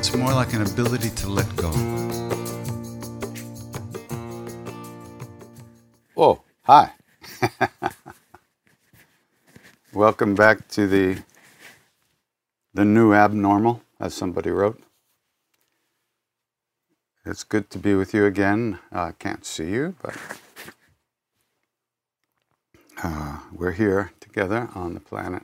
[0.00, 1.70] It's more like an ability to let go.
[6.16, 6.92] Oh, hi.
[9.92, 11.22] Welcome back to the
[12.72, 14.80] the new abnormal, as somebody wrote.
[17.26, 18.78] It's good to be with you again.
[18.90, 20.16] I can't see you, but
[23.04, 25.42] uh, we're here together on the planet.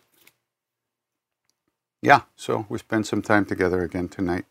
[2.06, 4.44] Yeah, so we spend some time together again tonight.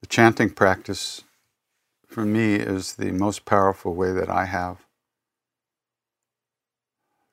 [0.00, 1.22] The chanting practice
[2.06, 4.86] for me is the most powerful way that I have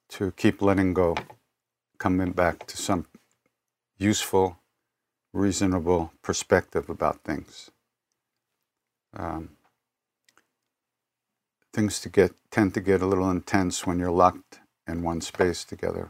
[0.09, 1.15] to keep letting go,
[1.97, 3.05] coming back to some
[3.97, 4.57] useful,
[5.31, 7.71] reasonable perspective about things.
[9.15, 9.51] Um,
[11.71, 15.63] things to get tend to get a little intense when you're locked in one space
[15.63, 16.09] together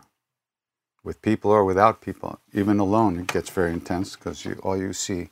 [1.03, 2.39] with people or without people.
[2.53, 5.29] Even alone it gets very intense because all you see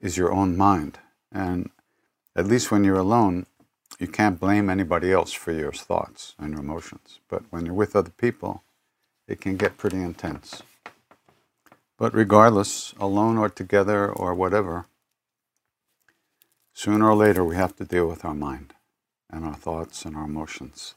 [0.00, 0.98] is your own mind.
[1.32, 1.70] And
[2.34, 3.46] at least when you're alone
[3.98, 7.20] you can't blame anybody else for your thoughts and your emotions.
[7.28, 8.62] But when you're with other people
[9.28, 10.62] it can get pretty intense.
[11.98, 14.86] But regardless alone or together or whatever
[16.74, 18.74] sooner or later we have to deal with our mind
[19.30, 20.94] and our thoughts and our emotions.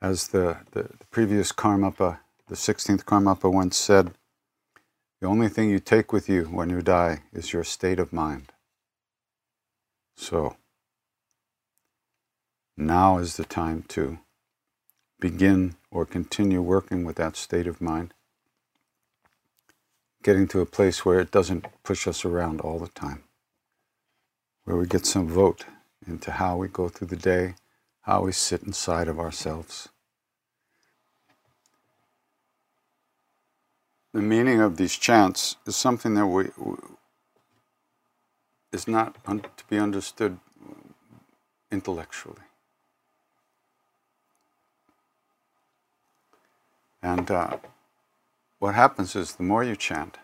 [0.00, 4.12] As the, the, the previous Karmapa, the 16th Karmapa once said,
[5.20, 8.52] the only thing you take with you when you die is your state of mind.
[10.16, 10.56] So,
[12.76, 14.18] now is the time to
[15.20, 18.14] begin or continue working with that state of mind,
[20.22, 23.24] getting to a place where it doesn't push us around all the time
[24.68, 25.64] where we get some vote
[26.06, 27.54] into how we go through the day,
[28.08, 29.90] how we sit inside of ourselves.
[34.14, 36.46] The meaning of these chants is something that we,
[38.72, 40.38] is not un, to be understood
[41.70, 42.46] intellectually.
[47.02, 47.58] And uh,
[48.58, 50.16] what happens is the more you chant,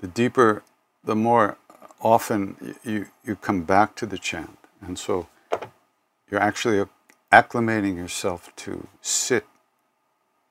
[0.00, 0.62] the deeper,
[1.02, 1.56] the more
[2.02, 4.58] often you, you come back to the chant.
[4.82, 5.26] And so
[6.30, 6.84] you're actually
[7.32, 9.46] acclimating yourself to sit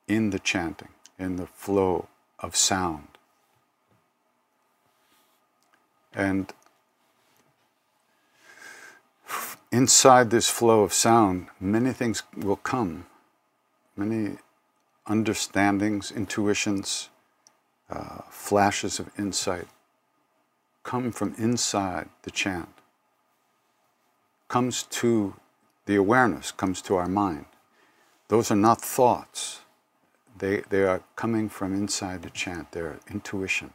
[0.06, 2.08] in the chanting, in the flow
[2.38, 3.08] of sound.
[6.14, 6.52] And
[9.72, 13.06] inside this flow of sound, many things will come,
[13.96, 14.38] many
[15.06, 17.08] understandings, intuitions,
[17.90, 19.66] uh, flashes of insight
[20.84, 22.68] come from inside the chant,
[24.48, 25.34] comes to
[25.86, 27.46] the awareness, comes to our mind.
[28.28, 29.60] Those are not thoughts.
[30.36, 32.72] They, they are coming from inside the chant.
[32.72, 33.72] They're intuition,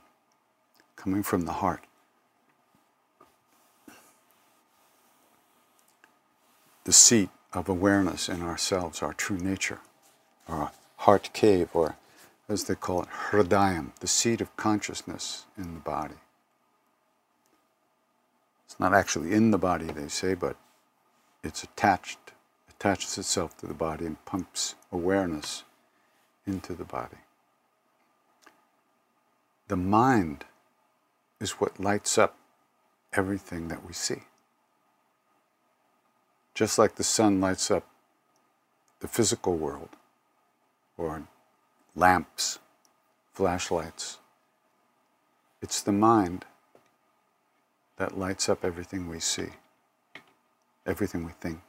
[0.96, 1.84] coming from the heart.
[6.84, 9.80] The seat of awareness in ourselves, our true nature,
[10.48, 11.96] our heart cave, or
[12.48, 16.16] as they call it, hridayam, the seat of consciousness in the body.
[18.66, 20.56] It's not actually in the body, they say, but
[21.44, 22.20] it's attached,
[22.70, 25.64] attaches itself to the body and pumps awareness
[26.46, 27.18] into the body.
[29.68, 30.46] The mind
[31.40, 32.36] is what lights up
[33.14, 34.24] everything that we see.
[36.54, 37.86] Just like the sun lights up
[39.00, 39.90] the physical world,
[40.98, 41.24] or
[41.96, 42.60] lamps,
[43.32, 44.18] flashlights,
[45.62, 46.46] it's the mind
[47.98, 49.50] that lights up everything we see,
[50.90, 51.60] everything we think,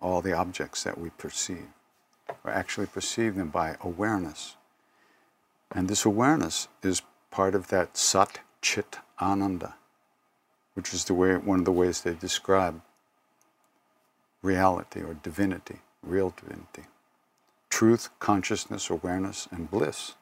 [0.00, 1.66] all the objects that we perceive.
[2.44, 4.56] We actually perceive them by awareness.
[5.72, 9.74] And this awareness is part of that Sat Chit Ananda,
[10.74, 12.80] which is the way, one of the ways they describe
[14.42, 16.84] reality or divinity, real divinity.
[17.70, 20.14] Truth, consciousness, awareness, and bliss.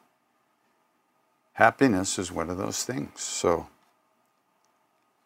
[1.53, 3.21] Happiness is one of those things.
[3.21, 3.67] So,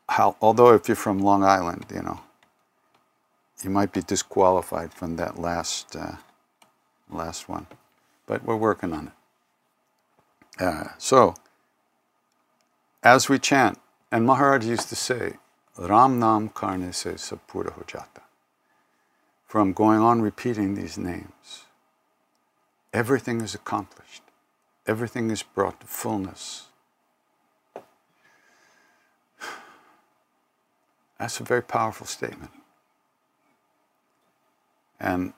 [0.07, 2.21] how, although if you're from Long Island, you know,
[3.63, 6.15] you might be disqualified from that last uh,
[7.09, 7.67] last one,
[8.25, 9.13] but we're working on it.
[10.63, 11.35] Uh, so,
[13.03, 13.79] as we chant,
[14.11, 15.33] and Maharaj used to say,
[15.77, 18.21] Ram Nam Karne Se Sapura Hojata.
[19.47, 21.65] From going on repeating these names,
[22.93, 24.23] everything is accomplished,
[24.85, 26.67] everything is brought to fullness.
[31.19, 32.51] That's a very powerful statement.
[35.01, 35.33] And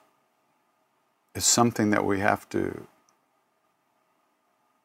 [1.34, 2.86] it's something that we have to,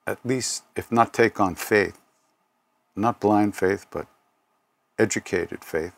[0.06, 1.98] at least, if not take on faith,
[2.94, 4.06] not blind faith, but
[4.98, 5.92] educated faith.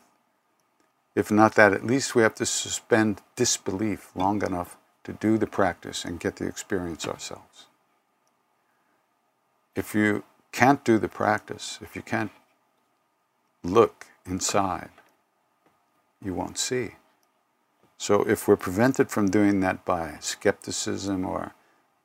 [1.15, 5.47] If not that, at least we have to suspend disbelief long enough to do the
[5.47, 7.67] practice and get the experience ourselves.
[9.75, 12.31] If you can't do the practice, if you can't
[13.63, 14.89] look inside,
[16.23, 16.95] you won't see.
[18.01, 21.53] So if we're prevented from doing that by skepticism or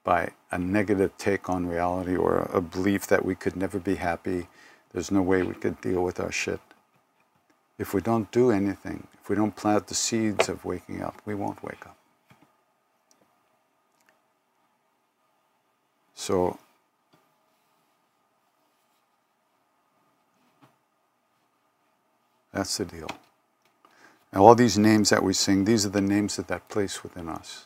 [0.05, 4.47] by a negative take on reality or a belief that we could never be happy,
[4.93, 6.61] there's no way we could deal with our shit.
[7.79, 11.35] If we don't do anything, if we don't plant the seeds of waking up, we
[11.35, 11.97] won't wake up.
[16.15, 16.59] So
[22.53, 23.09] that's the deal.
[24.37, 27.27] And all these names that we sing, these are the names of that place within
[27.27, 27.65] us.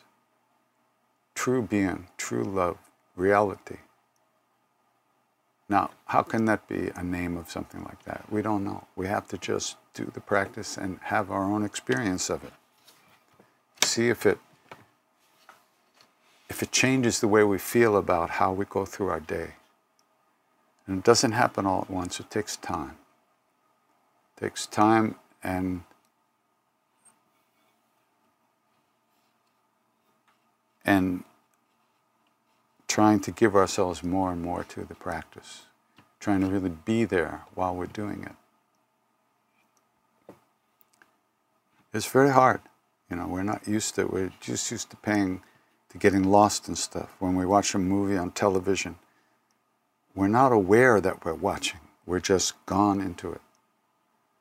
[1.35, 2.77] True being, true love,
[3.17, 3.75] reality.
[5.67, 8.23] Now, how can that be a name of something like that?
[8.31, 8.87] We don't know.
[8.95, 12.53] We have to just do the practice and have our own experience of it.
[13.83, 14.39] See if it
[16.49, 19.55] if it changes the way we feel about how we go through our day.
[20.87, 22.95] And it doesn't happen all at once, it takes time.
[24.37, 25.83] It takes time and
[30.85, 31.23] and
[32.87, 35.63] trying to give ourselves more and more to the practice,
[36.19, 38.35] trying to really be there while we're doing it.
[41.93, 42.61] It's very hard.
[43.09, 44.11] You know, we're not used to it.
[44.11, 45.41] We're just used to paying,
[45.89, 47.13] to getting lost in stuff.
[47.19, 48.95] When we watch a movie on television,
[50.15, 51.79] we're not aware that we're watching.
[52.05, 53.41] We're just gone into it.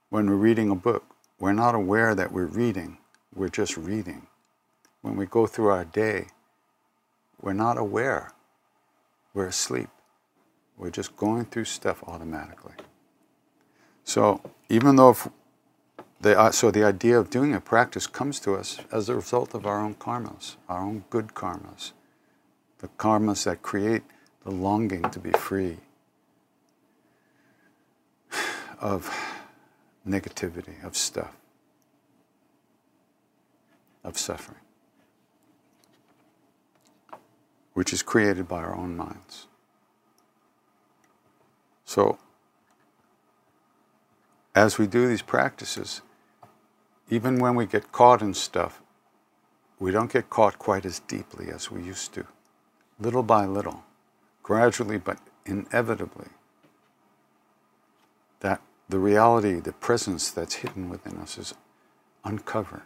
[0.08, 1.04] When we're reading a book,
[1.38, 2.98] we're not aware that we're reading.
[3.34, 4.26] We're just reading
[5.02, 6.26] when we go through our day,
[7.40, 8.32] we're not aware.
[9.32, 9.88] We're asleep.
[10.76, 12.74] We're just going through stuff automatically.
[14.04, 15.16] So even though
[16.20, 19.54] the, uh, so the idea of doing a practice comes to us as a result
[19.54, 21.92] of our own karmas, our own good karmas,
[22.78, 24.02] the karmas that create
[24.44, 25.78] the longing to be free
[28.80, 29.10] of
[30.06, 31.36] negativity, of stuff,
[34.02, 34.60] of suffering.
[37.74, 39.46] Which is created by our own minds.
[41.84, 42.18] So,
[44.54, 46.02] as we do these practices,
[47.08, 48.80] even when we get caught in stuff,
[49.78, 52.26] we don't get caught quite as deeply as we used to.
[53.00, 53.82] Little by little,
[54.42, 56.28] gradually but inevitably,
[58.40, 61.54] that the reality, the presence that's hidden within us is
[62.24, 62.82] uncovered.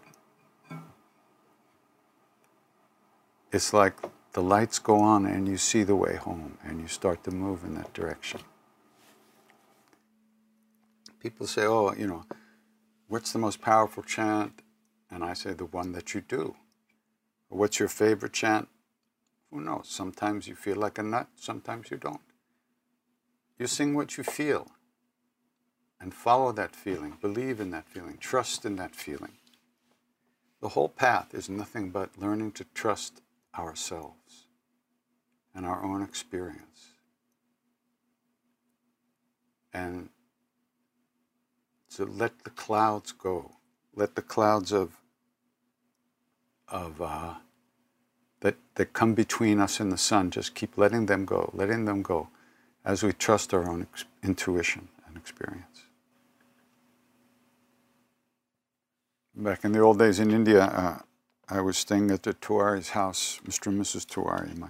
[3.53, 3.95] It's like
[4.35, 7.65] the lights go on and you see the way home and you start to move
[7.65, 8.41] in that direction.
[11.21, 12.25] People say, oh, you know,
[13.09, 14.61] what's the most powerful chant?
[15.11, 16.57] And I say, the one that you do.
[17.49, 18.69] What's your favorite chant?
[19.53, 19.87] Who knows?
[19.89, 22.21] Sometimes you feel like a nut, sometimes you don't.
[23.57, 24.73] You sing what you feel
[26.01, 29.35] and follow that feeling, believe in that feeling, trust in that feeling.
[30.61, 33.23] The whole path is nothing but learning to trust
[33.59, 34.47] ourselves
[35.55, 36.95] and our own experience.
[39.73, 40.09] And
[41.97, 43.53] to let the clouds go,
[43.95, 44.97] let the clouds of,
[46.69, 47.35] of uh,
[48.41, 52.03] that, that come between us and the sun, just keep letting them go, letting them
[52.03, 52.29] go
[52.85, 55.85] as we trust our own ex- intuition and experience.
[59.35, 60.99] Back in the old days in India, uh,
[61.49, 63.67] I was staying at the Tiwari's house, Mr.
[63.67, 64.07] and Mrs.
[64.07, 64.69] Tiwari, my,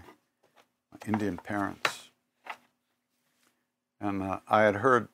[0.91, 2.11] my Indian parents.
[4.01, 5.09] And uh, I had heard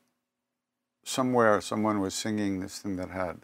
[1.05, 3.41] somewhere someone was singing this thing that had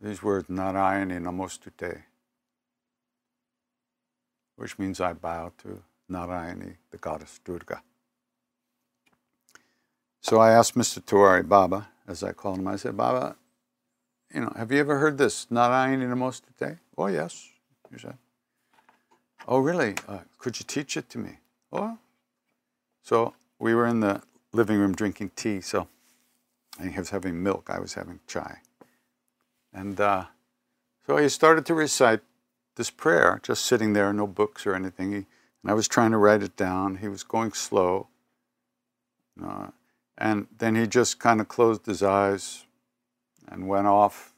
[0.00, 2.02] these words, Narayani Namostute,
[4.54, 7.82] which means I bow to Narayani, the goddess Durga.
[10.20, 11.00] So I asked Mr.
[11.00, 13.34] Tiwari Baba, as I called him, I said, Baba,
[14.32, 16.78] you know, have you ever heard this Narayani Namostute?
[16.98, 17.48] Oh, yes,
[17.92, 18.16] he said.
[19.46, 19.94] Oh, really?
[20.08, 21.38] Uh, could you teach it to me?
[21.72, 21.98] Oh.
[23.02, 24.22] So we were in the
[24.52, 25.88] living room drinking tea, so
[26.78, 28.58] and he was having milk, I was having chai.
[29.72, 30.24] And uh,
[31.06, 32.20] so he started to recite
[32.76, 35.12] this prayer, just sitting there, no books or anything.
[35.12, 36.96] He, and I was trying to write it down.
[36.96, 38.08] He was going slow.
[39.42, 39.68] Uh,
[40.18, 42.64] and then he just kind of closed his eyes
[43.48, 44.32] and went off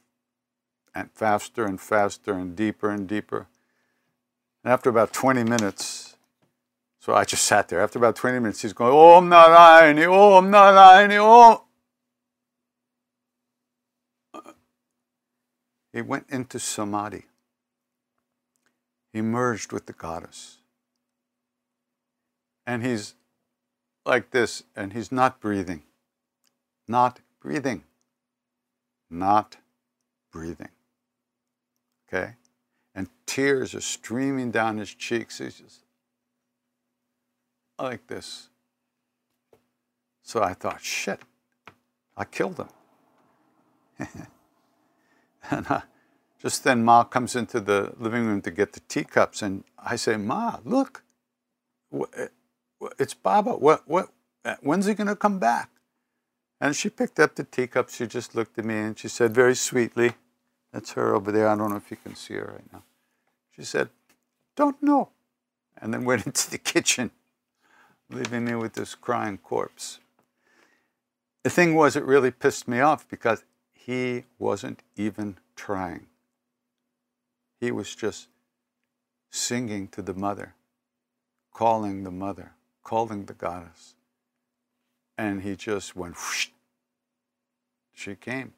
[0.99, 3.47] and faster and faster and deeper and deeper.
[4.63, 6.17] And after about 20 minutes,
[6.99, 7.81] so I just sat there.
[7.81, 11.61] After about 20 minutes, he's going, oh, Om Narayani, Om oh, Narayani, Om.
[14.33, 14.53] Oh.
[15.93, 17.25] He went into samadhi.
[19.13, 20.57] He merged with the goddess.
[22.67, 23.15] And he's
[24.05, 25.83] like this, and he's not breathing.
[26.87, 27.83] Not breathing.
[29.09, 29.57] Not
[30.31, 30.69] breathing.
[32.11, 32.35] Okay?
[32.95, 35.37] And tears are streaming down his cheeks.
[35.37, 35.83] He's just
[37.77, 38.49] like this.
[40.23, 41.19] So I thought, shit,
[42.17, 44.07] I killed him.
[45.51, 45.81] and uh,
[46.41, 50.17] just then Ma comes into the living room to get the teacups, and I say,
[50.17, 51.03] Ma, look,
[52.97, 53.53] it's Baba.
[53.53, 54.09] What, what,
[54.61, 55.69] when's he going to come back?
[56.61, 57.89] And she picked up the teacup.
[57.89, 60.13] She just looked at me and she said very sweetly,
[60.71, 61.47] that's her over there.
[61.47, 62.83] I don't know if you can see her right now.
[63.55, 63.89] She said,
[64.55, 65.09] Don't know.
[65.81, 67.11] And then went into the kitchen,
[68.09, 69.99] leaving me with this crying corpse.
[71.43, 76.07] The thing was, it really pissed me off because he wasn't even trying.
[77.59, 78.27] He was just
[79.29, 80.55] singing to the mother,
[81.53, 83.95] calling the mother, calling the goddess.
[85.17, 86.49] And he just went whoosh.
[87.93, 88.53] She came.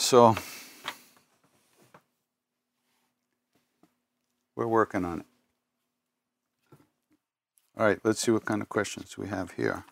[0.00, 0.34] So
[4.56, 5.26] we're working on it.
[7.76, 9.84] All right, let's see what kind of questions we have here.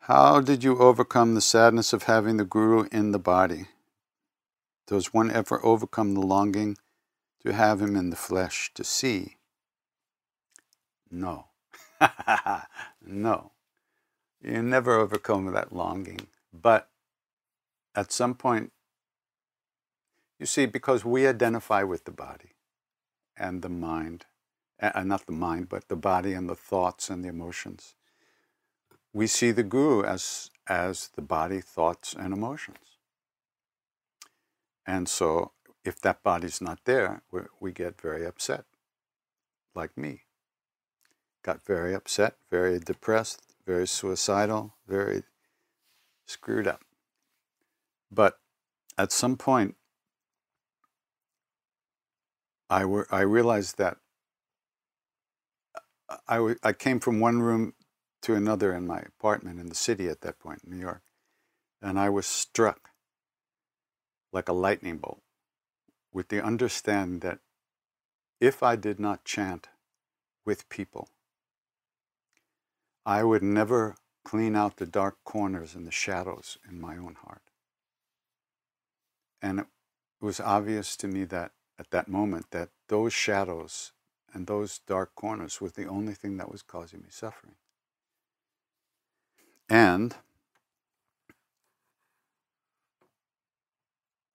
[0.00, 3.64] How did you overcome the sadness of having the Guru in the body?
[4.86, 6.76] Does one ever overcome the longing
[7.44, 9.38] to have him in the flesh to see?
[11.10, 11.46] No.
[13.04, 13.52] no.
[14.42, 16.28] You never overcome that longing.
[16.52, 16.89] But
[17.94, 18.72] at some point,
[20.38, 22.52] you see, because we identify with the body
[23.36, 24.26] and the mind,
[24.80, 27.94] uh, not the mind, but the body and the thoughts and the emotions,
[29.12, 32.98] we see the guru as, as the body, thoughts, and emotions.
[34.86, 35.52] And so,
[35.84, 38.64] if that body's not there, we, we get very upset,
[39.74, 40.22] like me.
[41.42, 45.24] Got very upset, very depressed, very suicidal, very
[46.26, 46.82] screwed up.
[48.12, 48.38] But
[48.98, 49.76] at some point,
[52.70, 53.98] I, were, I realized that
[56.08, 57.74] uh, I, w- I came from one room
[58.22, 61.02] to another in my apartment in the city at that point, in New York,
[61.82, 62.90] and I was struck
[64.32, 65.22] like a lightning bolt
[66.12, 67.40] with the understanding that
[68.40, 69.68] if I did not chant
[70.46, 71.08] with people,
[73.06, 77.49] I would never clean out the dark corners and the shadows in my own heart.
[79.42, 79.66] And it
[80.20, 83.92] was obvious to me that at that moment that those shadows
[84.32, 87.54] and those dark corners was the only thing that was causing me suffering.
[89.68, 90.16] And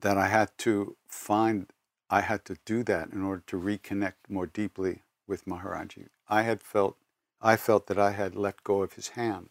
[0.01, 1.71] that I had to find,
[2.09, 6.07] I had to do that in order to reconnect more deeply with Maharaji.
[6.29, 6.97] I had felt,
[7.41, 9.50] I felt that I had let go of his hand.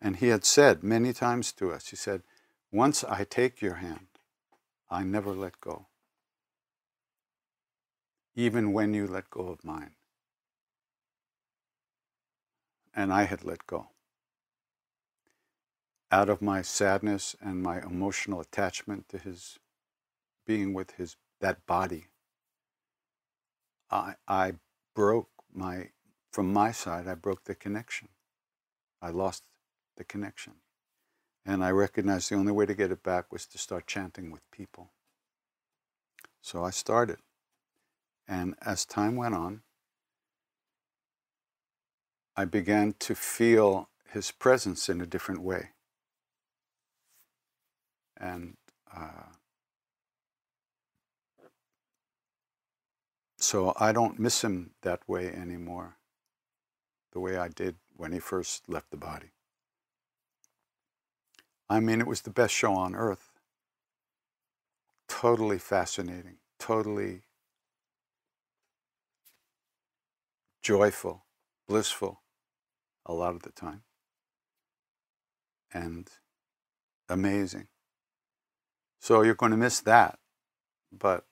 [0.00, 2.22] And he had said many times to us, he said,
[2.74, 4.08] once I take your hand,
[4.90, 5.86] I never let go.
[8.34, 9.92] Even when you let go of mine.
[12.94, 13.88] And I had let go
[16.10, 19.58] out of my sadness and my emotional attachment to his
[20.46, 22.04] being with his that body
[23.90, 24.52] i i
[24.94, 25.88] broke my
[26.32, 28.08] from my side i broke the connection
[29.02, 29.42] i lost
[29.96, 30.52] the connection
[31.46, 34.42] and i recognized the only way to get it back was to start chanting with
[34.50, 34.90] people
[36.40, 37.18] so i started
[38.28, 39.62] and as time went on
[42.36, 45.70] I began to feel his presence in a different way.
[48.16, 48.56] And
[48.94, 49.30] uh,
[53.38, 55.96] so I don't miss him that way anymore,
[57.12, 59.33] the way I did when he first left the body.
[61.74, 63.32] I mean, it was the best show on earth.
[65.08, 67.22] Totally fascinating, totally
[70.62, 71.24] joyful,
[71.66, 72.22] blissful
[73.04, 73.82] a lot of the time,
[75.72, 76.08] and
[77.08, 77.66] amazing.
[79.00, 80.20] So you're going to miss that,
[80.92, 81.26] but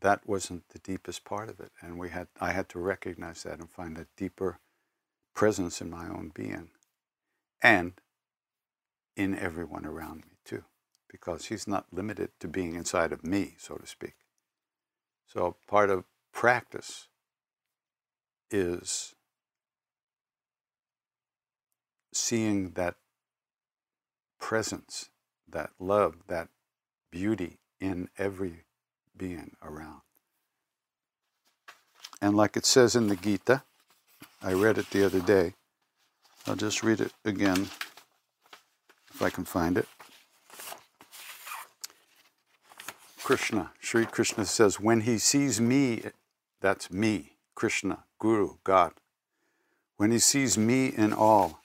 [0.00, 3.60] that wasn't the deepest part of it, and we had I had to recognize that
[3.60, 4.58] and find a deeper
[5.32, 6.70] presence in my own being,
[7.62, 7.92] and
[9.18, 10.62] in everyone around me too,
[11.10, 14.14] because he's not limited to being inside of me, so to speak.
[15.26, 17.08] So part of practice
[18.50, 19.16] is
[22.14, 22.94] seeing that
[24.38, 25.10] presence,
[25.48, 26.48] that love, that
[27.10, 28.64] beauty in every
[29.16, 30.02] being around.
[32.22, 33.64] And like it says in the Gita,
[34.40, 35.54] I read it the other day.
[36.46, 37.68] I'll just read it again
[39.18, 39.88] if I can find it.
[43.20, 46.04] Krishna, Sri Krishna says, when he sees me,
[46.60, 48.92] that's me, Krishna, Guru, God.
[49.96, 51.62] When he sees me in all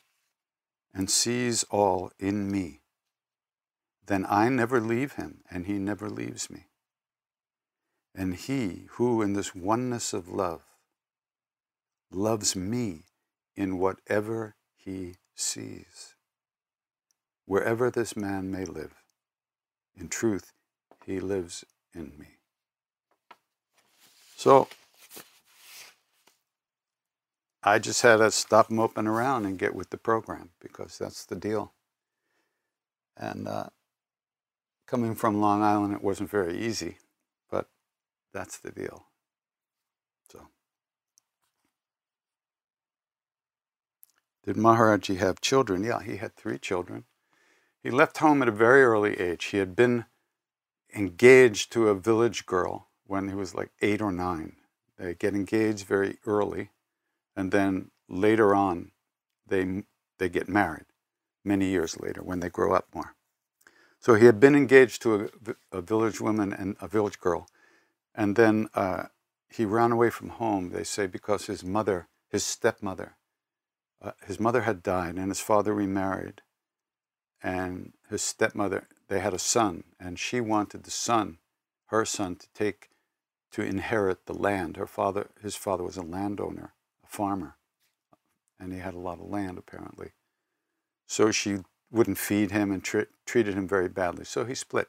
[0.95, 2.81] and sees all in me,
[4.07, 6.65] then I never leave him and he never leaves me.
[8.15, 10.63] And he who in this oneness of love
[12.11, 13.03] loves me
[13.55, 16.15] in whatever he sees
[17.45, 18.93] wherever this man may live.
[19.95, 20.53] In truth,
[21.05, 22.37] he lives in me.
[24.35, 24.67] So,
[27.63, 31.35] I just had to stop moping around and get with the program because that's the
[31.35, 31.73] deal.
[33.15, 33.67] And uh,
[34.87, 36.97] coming from Long Island, it wasn't very easy,
[37.49, 37.67] but
[38.33, 39.05] that's the deal.
[40.29, 40.47] So,
[44.43, 45.83] did Maharaji have children?
[45.83, 47.05] Yeah, he had three children.
[47.83, 49.45] He left home at a very early age.
[49.45, 50.05] He had been
[50.95, 54.55] engaged to a village girl when he was like eight or nine.
[54.97, 56.71] They get engaged very early,
[57.35, 58.91] and then later on,
[59.45, 59.83] they,
[60.17, 60.85] they get married
[61.43, 63.15] many years later when they grow up more.
[63.99, 67.47] So he had been engaged to a, a village woman and a village girl,
[68.15, 69.05] and then uh,
[69.49, 73.17] he ran away from home, they say, because his mother, his stepmother,
[74.01, 76.41] uh, his mother had died and his father remarried
[77.43, 81.39] and his stepmother, they had a son, and she wanted the son,
[81.87, 82.89] her son, to take,
[83.51, 84.77] to inherit the land.
[84.77, 87.57] Her father, his father was a landowner, a farmer,
[88.59, 90.11] and he had a lot of land apparently.
[91.05, 91.57] So she
[91.91, 94.23] wouldn't feed him and treated him very badly.
[94.25, 94.87] So he split.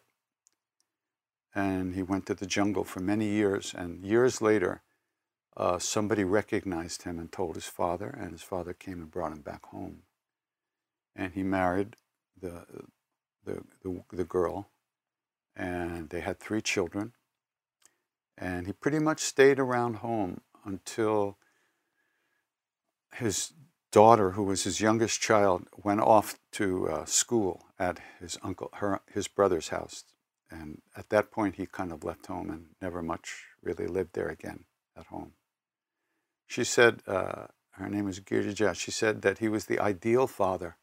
[1.54, 3.74] And he went to the jungle for many years.
[3.76, 4.82] And years later,
[5.56, 9.42] uh, somebody recognized him and told his father, and his father came and brought him
[9.42, 10.02] back home.
[11.14, 11.96] And he married
[12.40, 12.64] the,
[13.44, 14.70] the, the, the girl,
[15.56, 17.12] and they had three children.
[18.36, 21.38] And he pretty much stayed around home until
[23.14, 23.52] his
[23.92, 29.00] daughter, who was his youngest child, went off to uh, school at his uncle, her,
[29.12, 30.04] his brother's house.
[30.50, 34.28] And at that point, he kind of left home and never much really lived there
[34.28, 34.64] again
[34.96, 35.32] at home.
[36.46, 40.76] She said, uh, her name was Girija, she said that he was the ideal father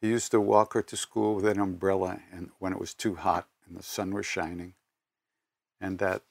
[0.00, 3.16] he used to walk her to school with an umbrella and when it was too
[3.16, 4.74] hot and the sun was shining.
[5.80, 6.22] And that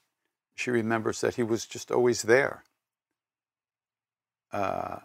[0.54, 2.64] she remembers that he was just always there.
[4.52, 4.98] Uh,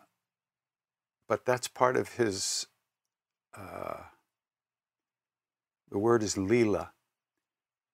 [1.27, 2.65] but that's part of his,
[3.55, 4.01] uh,
[5.89, 6.91] the word is lila,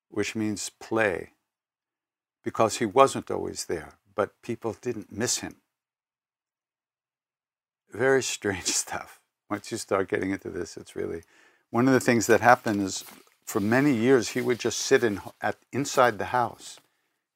[0.09, 1.31] which means play,
[2.43, 5.57] because he wasn't always there, but people didn't miss him.
[7.91, 9.20] Very strange stuff
[9.51, 11.23] once you start getting into this, it's really
[11.71, 13.03] one of the things that happened is
[13.45, 16.79] for many years he would just sit in at inside the house.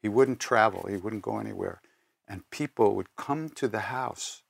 [0.01, 0.87] He wouldn't travel.
[0.89, 1.81] He wouldn't go anywhere,
[2.25, 4.43] and people would come to the house.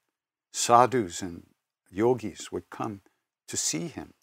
[0.52, 1.48] Sadhus and
[1.92, 3.02] yogis would come
[3.48, 4.14] to see him.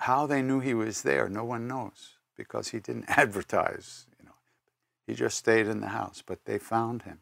[0.00, 4.06] How they knew he was there, no one knows, because he didn't advertise.
[4.18, 4.36] You know,
[5.06, 7.20] he just stayed in the house, but they found him.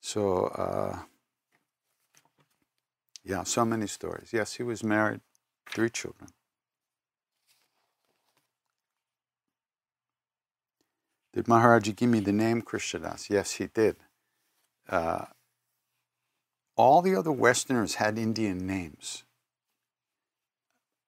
[0.00, 0.46] So.
[0.46, 0.98] Uh,
[3.24, 4.30] yeah, so many stories.
[4.32, 5.20] Yes, he was married,
[5.70, 6.30] three children.
[11.32, 13.28] Did Maharaji give me the name Krishnadas?
[13.28, 13.96] Yes, he did.
[14.88, 15.26] Uh,
[16.76, 19.24] all the other Westerners had Indian names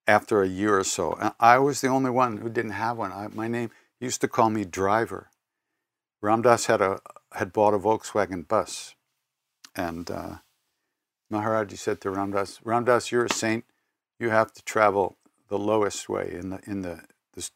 [0.06, 1.32] after a year or so.
[1.38, 3.12] I was the only one who didn't have one.
[3.12, 5.30] I, my name used to call me Driver.
[6.22, 7.00] Ramdas had a
[7.32, 8.94] had bought a Volkswagen bus,
[9.74, 10.36] and uh,
[11.32, 13.64] Maharaji said to Ramdas, "Ramdas, you're a saint.
[14.18, 15.16] You have to travel
[15.48, 17.02] the lowest way in the in the
[17.34, 17.50] the,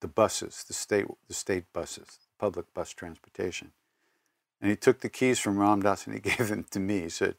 [0.00, 3.72] the buses, the state the state buses, public bus transportation."
[4.60, 7.02] And he took the keys from Ramdas and he gave them to me.
[7.02, 7.36] He said,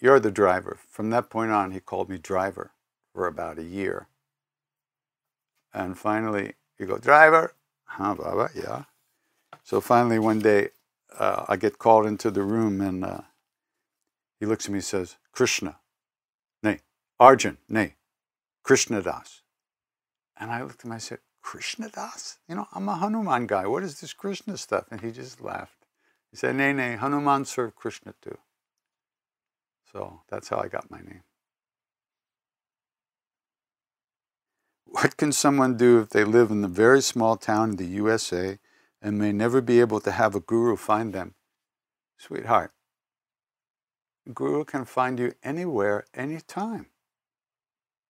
[0.00, 2.72] "You're the driver." From that point on, he called me driver
[3.14, 4.08] for about a year.
[5.74, 8.84] And finally, he goes, driver, huh, Baba, yeah.
[9.64, 10.70] So finally, one day,
[11.18, 13.20] uh, I get called into the room, and uh,
[14.40, 15.76] he looks at me and says, Krishna,
[16.62, 16.80] nay,
[17.20, 17.94] Arjun, nay,
[18.64, 19.42] Krishna Das.
[20.38, 22.38] And I looked at him, I said, Krishna Das?
[22.48, 23.66] You know, I'm a Hanuman guy.
[23.66, 24.86] What is this Krishna stuff?
[24.90, 25.84] And he just laughed.
[26.30, 28.38] He said, nay, nay, Hanuman served Krishna too.
[29.92, 31.22] So that's how I got my name.
[34.84, 38.58] What can someone do if they live in a very small town in the USA
[39.02, 41.34] and may never be able to have a guru find them?
[42.18, 42.72] Sweetheart,
[44.34, 46.86] guru can find you anywhere, anytime,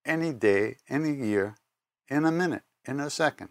[0.04, 1.56] any day, any year,
[2.08, 3.50] in a minute, in a second,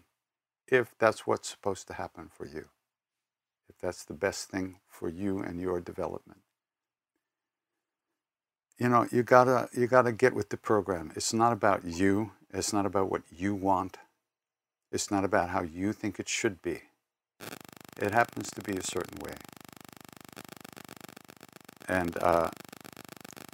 [0.66, 2.68] if that's what's supposed to happen for you,
[3.68, 6.40] if that's the best thing for you and your development.
[8.78, 11.12] You know you gotta you gotta get with the program.
[11.14, 13.98] It's not about you it's not about what you want
[14.90, 16.82] it's not about how you think it should be.
[18.00, 19.34] It happens to be a certain way
[21.90, 22.50] and uh,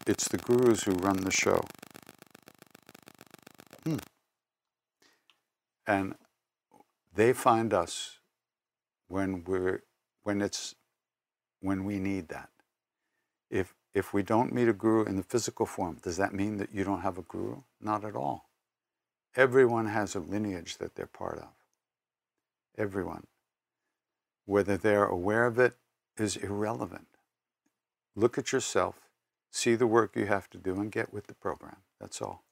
[0.07, 1.65] it's the gurus who run the show
[3.85, 3.97] hmm.
[5.87, 6.15] and
[7.15, 8.19] they find us
[9.09, 9.83] when we're
[10.23, 10.75] when it's
[11.61, 12.51] when we need that
[13.51, 16.75] if if we don't meet a guru in the physical form, does that mean that
[16.75, 17.63] you don't have a guru?
[17.81, 18.51] Not at all.
[19.35, 21.49] Everyone has a lineage that they're part of.
[22.77, 23.27] Everyone.
[24.45, 25.77] Whether they're aware of it
[26.19, 27.09] is irrelevant.
[28.17, 28.97] Look at yourself,
[29.51, 31.77] see the work you have to do, and get with the program.
[32.01, 32.45] That's all.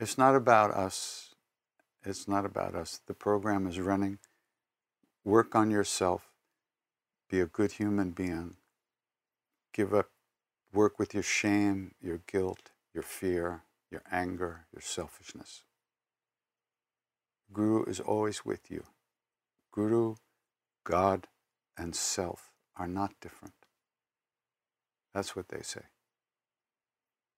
[0.00, 1.34] It's not about us.
[2.04, 3.00] It's not about us.
[3.06, 4.18] The program is running.
[5.24, 6.30] Work on yourself.
[7.28, 8.56] Be a good human being.
[9.72, 10.08] Give up
[10.72, 15.64] work with your shame, your guilt, your fear, your anger, your selfishness.
[17.52, 18.84] Guru is always with you.
[19.72, 20.16] Guru,
[20.84, 21.26] God,
[21.76, 23.59] and self are not different.
[25.14, 25.82] That's what they say.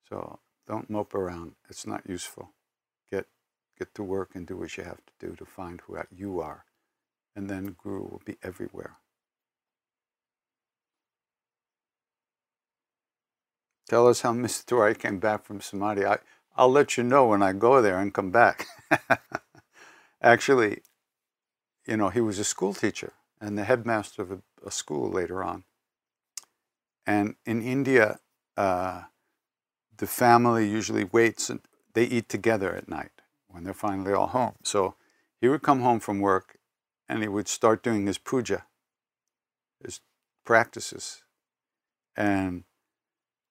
[0.08, 1.52] So don't mope around.
[1.68, 2.50] It's not useful.
[3.10, 3.26] Get,
[3.78, 6.64] get to work and do what you have to do to find who you are.
[7.34, 8.96] And then Guru will be everywhere.
[13.88, 14.64] Tell us how Mr.
[14.64, 16.04] Tiwari came back from Samadhi.
[16.04, 16.18] I,
[16.56, 18.66] I'll let you know when I go there and come back.
[20.22, 20.82] Actually,
[21.86, 25.42] you know, he was a school teacher and the headmaster of a, a school later
[25.42, 25.64] on.
[27.06, 28.20] And in India,
[28.56, 29.02] uh,
[29.96, 31.60] the family usually waits and
[31.94, 33.10] they eat together at night
[33.48, 34.54] when they're finally all home.
[34.62, 34.94] So
[35.40, 36.58] he would come home from work
[37.08, 38.64] and he would start doing his puja,
[39.84, 40.00] his
[40.44, 41.22] practices.
[42.16, 42.64] And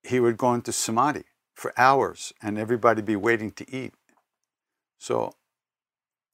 [0.03, 3.93] he would go into samadhi for hours and everybody be waiting to eat.
[4.97, 5.33] So,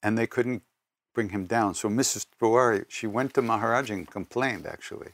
[0.02, 0.62] and they couldn't
[1.14, 1.74] bring him down.
[1.74, 2.26] So Mrs.
[2.40, 5.12] Tiwari, she went to Maharaj and complained actually.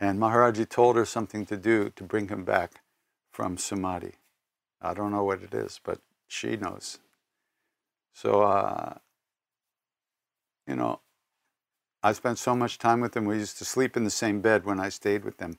[0.00, 2.80] And Maharaji told her something to do to bring him back
[3.30, 4.14] from samadhi.
[4.80, 6.98] I don't know what it is, but she knows.
[8.14, 8.94] So, uh,
[10.66, 11.00] you know,
[12.02, 13.26] I spent so much time with him.
[13.26, 15.58] We used to sleep in the same bed when I stayed with them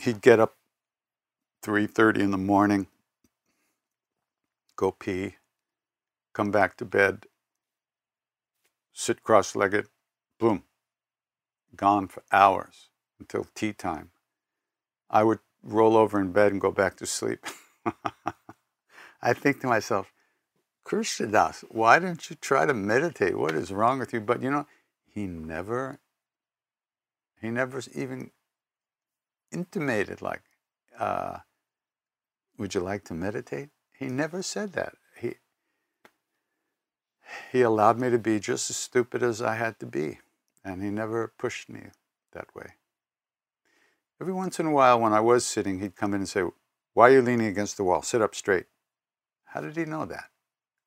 [0.00, 0.56] he'd get up
[1.64, 2.86] 3.30 in the morning
[4.76, 5.34] go pee
[6.32, 7.26] come back to bed
[8.92, 9.86] sit cross-legged
[10.38, 10.62] boom
[11.76, 14.10] gone for hours until tea time.
[15.10, 17.44] I would roll over in bed and go back to sleep.
[19.22, 20.12] I think to myself
[20.84, 23.36] krishnadas why don't you try to meditate?
[23.36, 24.20] What is wrong with you?
[24.20, 24.66] But you know
[25.06, 25.98] he never
[27.40, 28.30] he never even
[29.52, 30.42] intimated like,
[30.98, 31.38] uh,
[32.58, 33.70] would you like to meditate?
[33.92, 34.94] He never said that.
[35.16, 35.34] He,
[37.52, 40.18] he allowed me to be just as stupid as I had to be,
[40.64, 41.88] and he never pushed me
[42.32, 42.74] that way.
[44.20, 46.42] Every once in a while, when I was sitting, he'd come in and say,
[46.94, 48.02] Why are you leaning against the wall?
[48.02, 48.66] Sit up straight.
[49.44, 50.30] How did he know that?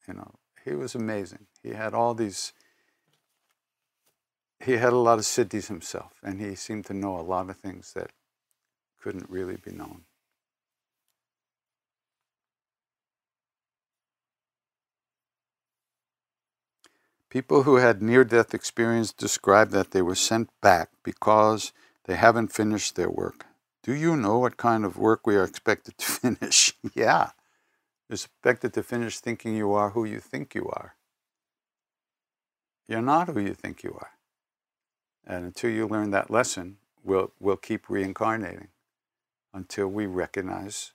[0.08, 1.48] You know, he was amazing.
[1.64, 2.54] He had all these
[4.64, 7.58] he had a lot of siddhis himself, and he seemed to know a lot of
[7.58, 8.12] things that
[9.02, 10.04] couldn't really be known.
[17.32, 21.72] People who had near death experience describe that they were sent back because
[22.04, 23.46] they haven't finished their work.
[23.84, 26.74] Do you know what kind of work we are expected to finish?
[26.94, 27.30] yeah.
[28.10, 30.96] You're expected to finish thinking you are who you think you are.
[32.86, 34.12] You're not who you think you are.
[35.26, 38.68] And until you learn that lesson, we'll, we'll keep reincarnating
[39.54, 40.92] until we recognize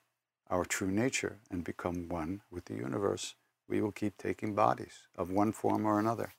[0.51, 3.37] our true nature and become one with the universe
[3.69, 6.35] we will keep taking bodies of one form or another.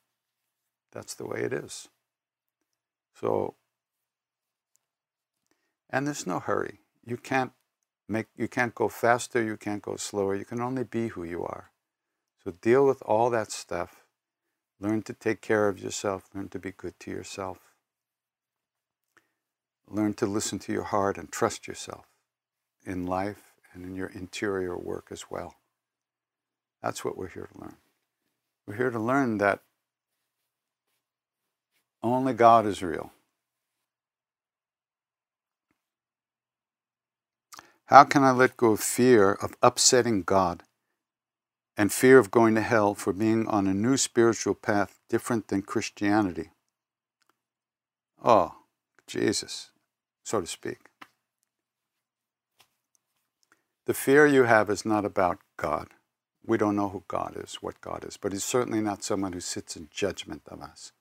[0.91, 1.89] That's the way it is.
[3.19, 3.55] So,
[5.89, 6.79] and there's no hurry.
[7.05, 7.51] You can't
[8.07, 10.35] make you can't go faster, you can't go slower.
[10.35, 11.71] You can only be who you are.
[12.43, 14.03] So deal with all that stuff.
[14.79, 17.59] Learn to take care of yourself, learn to be good to yourself.
[19.89, 22.05] Learn to listen to your heart and trust yourself
[22.85, 25.55] in life and in your interior work as well.
[26.87, 27.75] That's what we're here to learn.
[28.65, 29.59] We're here to learn that
[32.01, 33.11] only God is real.
[37.87, 40.63] How can I let go of fear of upsetting God
[41.75, 45.63] and fear of going to hell for being on a new spiritual path different than
[45.63, 46.51] Christianity?
[48.23, 48.55] Oh,
[49.07, 49.71] Jesus,
[50.23, 50.77] so to speak.
[53.87, 55.89] The fear you have is not about God.
[56.47, 59.41] We don't know who God is, what God is, but He's certainly not someone who
[59.41, 60.93] sits in judgment of us.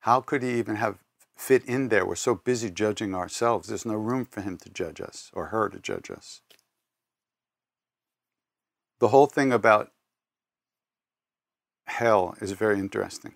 [0.00, 0.98] How could He even have
[1.36, 2.06] fit in there?
[2.06, 3.68] We're so busy judging ourselves.
[3.68, 6.40] There's no room for Him to judge us or her to judge us.
[8.98, 9.92] The whole thing about
[11.86, 13.34] hell is very interesting.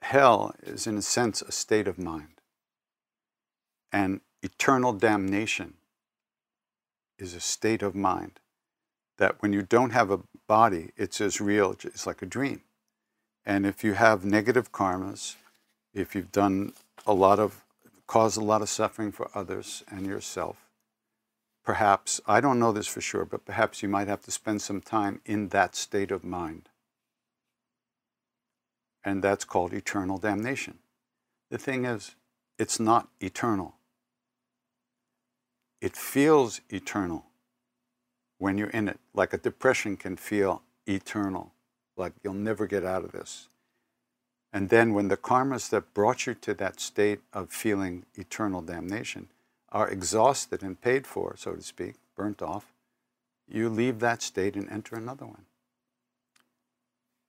[0.00, 2.40] Hell is, in a sense, a state of mind,
[3.92, 5.74] and eternal damnation
[7.18, 8.40] is a state of mind
[9.18, 12.62] that when you don't have a body, it's as real, it's like a dream.
[13.44, 15.36] And if you have negative karmas,
[15.94, 16.72] if you've done
[17.06, 17.64] a lot of,
[18.06, 20.66] caused a lot of suffering for others and yourself,
[21.64, 24.80] perhaps, I don't know this for sure, but perhaps you might have to spend some
[24.80, 26.68] time in that state of mind.
[29.04, 30.78] And that's called eternal damnation.
[31.50, 32.16] The thing is,
[32.58, 33.76] it's not eternal.
[35.80, 37.26] It feels eternal
[38.38, 39.00] when you're in it.
[39.14, 41.52] Like a depression can feel eternal,
[41.96, 43.48] like you'll never get out of this.
[44.52, 49.28] And then when the karmas that brought you to that state of feeling eternal damnation
[49.70, 52.72] are exhausted and paid for, so to speak, burnt off,
[53.48, 55.44] you leave that state and enter another one.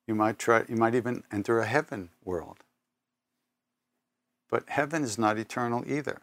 [0.07, 2.59] You might try you might even enter a heaven world.
[4.49, 6.21] But heaven is not eternal either.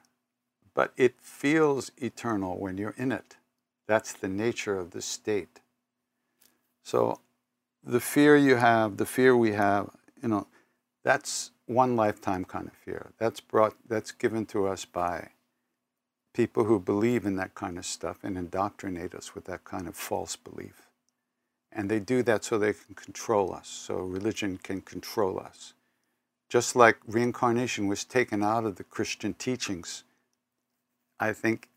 [0.72, 3.36] But it feels eternal when you're in it.
[3.86, 5.60] That's the nature of the state.
[6.82, 7.20] So
[7.82, 9.90] the fear you have, the fear we have,
[10.22, 10.46] you know,
[11.02, 13.12] that's one lifetime kind of fear.
[13.18, 15.30] That's brought that's given to us by
[16.34, 19.96] people who believe in that kind of stuff and indoctrinate us with that kind of
[19.96, 20.88] false belief.
[21.72, 25.74] And they do that so they can control us, so religion can control us.
[26.48, 30.04] Just like reincarnation was taken out of the Christian teachings,
[31.18, 31.68] I think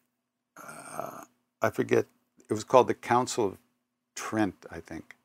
[0.61, 1.23] uh,
[1.61, 2.05] I forget,
[2.49, 3.57] it was called the Council of
[4.15, 5.15] Trent, I think.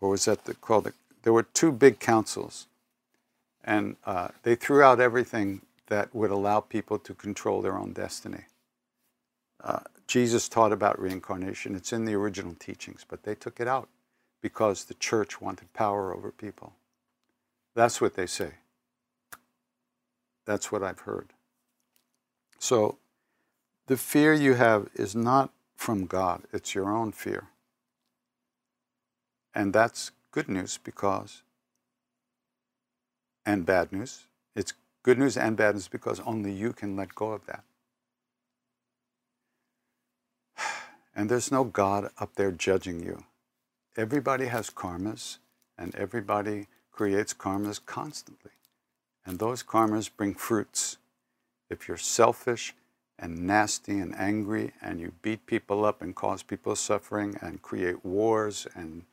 [0.00, 0.92] Or was that the, called the,
[1.22, 2.66] there were two big councils.
[3.64, 8.44] And uh, they threw out everything that would allow people to control their own destiny.
[9.62, 11.74] Uh, Jesus taught about reincarnation.
[11.74, 13.88] It's in the original teachings, but they took it out
[14.40, 16.74] because the church wanted power over people.
[17.74, 18.52] That's what they say.
[20.44, 21.32] That's what I've heard.
[22.58, 22.98] So
[23.86, 27.48] the fear you have is not from God, it's your own fear.
[29.54, 31.42] And that's good news because,
[33.44, 34.24] and bad news.
[34.54, 34.72] It's
[35.02, 37.64] good news and bad news because only you can let go of that.
[41.14, 43.24] And there's no God up there judging you.
[43.96, 45.38] Everybody has karmas,
[45.78, 48.50] and everybody creates karmas constantly.
[49.24, 50.98] And those karmas bring fruits.
[51.70, 52.74] If you're selfish,
[53.18, 58.04] and nasty and angry and you beat people up and cause people suffering and create
[58.04, 59.04] wars and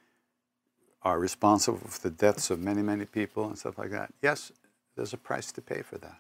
[1.04, 4.14] are responsible for the deaths of many, many people and stuff like that.
[4.22, 4.52] Yes,
[4.96, 6.20] there's a price to pay for that.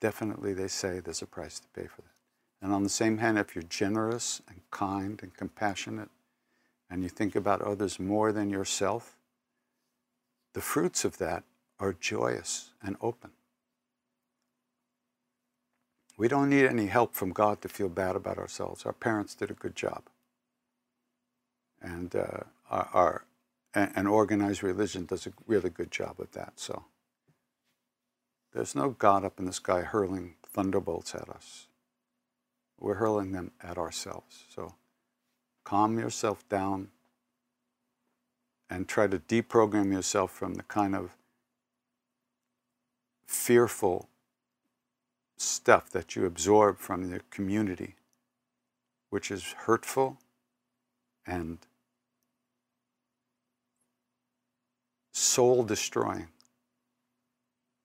[0.00, 2.08] Definitely, they say there's a price to pay for that.
[2.62, 6.10] And on the same hand, if you're generous and kind and compassionate
[6.90, 9.16] and you think about others more than yourself,
[10.52, 11.44] the fruits of that
[11.78, 13.30] are joyous and open.
[16.20, 18.84] We don't need any help from God to feel bad about ourselves.
[18.84, 20.02] Our parents did a good job.
[21.80, 23.24] And uh, our, our
[23.72, 26.60] an organized religion does a really good job of that.
[26.60, 26.84] So
[28.52, 31.68] there's no God up in the sky hurling thunderbolts at us.
[32.78, 34.44] We're hurling them at ourselves.
[34.54, 34.74] So
[35.64, 36.88] calm yourself down
[38.68, 41.16] and try to deprogram yourself from the kind of
[43.26, 44.09] fearful
[45.40, 47.94] stuff that you absorb from the community,
[49.08, 50.18] which is hurtful
[51.26, 51.58] and
[55.12, 56.28] soul destroying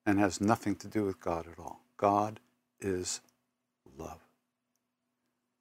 [0.05, 1.81] and has nothing to do with God at all.
[1.97, 2.39] God
[2.79, 3.21] is
[3.97, 4.19] love.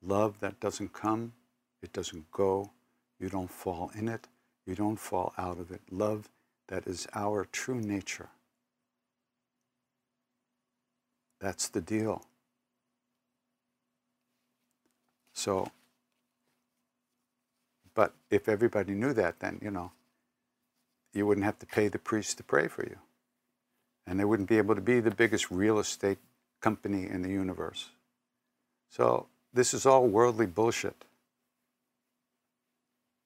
[0.02, 1.33] Love that doesn't come,
[1.83, 2.70] it doesn't go,
[3.18, 4.26] you don't fall in it,
[4.66, 5.80] you don't fall out of it.
[5.90, 6.28] Love
[6.68, 8.28] that is our true nature.
[11.40, 12.25] That's the deal.
[15.33, 15.70] So,
[17.94, 19.92] but if everybody knew that, then, you know,
[21.12, 22.99] you wouldn't have to pay the priest to pray for you.
[24.07, 26.18] And they wouldn't be able to be the biggest real estate
[26.61, 27.90] company in the universe.
[28.90, 31.05] So, this is all worldly bullshit.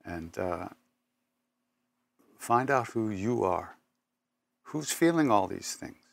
[0.05, 0.69] And uh,
[2.39, 3.77] find out who you are.
[4.65, 6.08] Who's feeling all these things?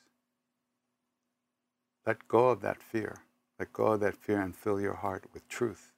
[2.05, 3.17] Let go of that fear.
[3.59, 5.93] Let go of that fear and fill your heart with truth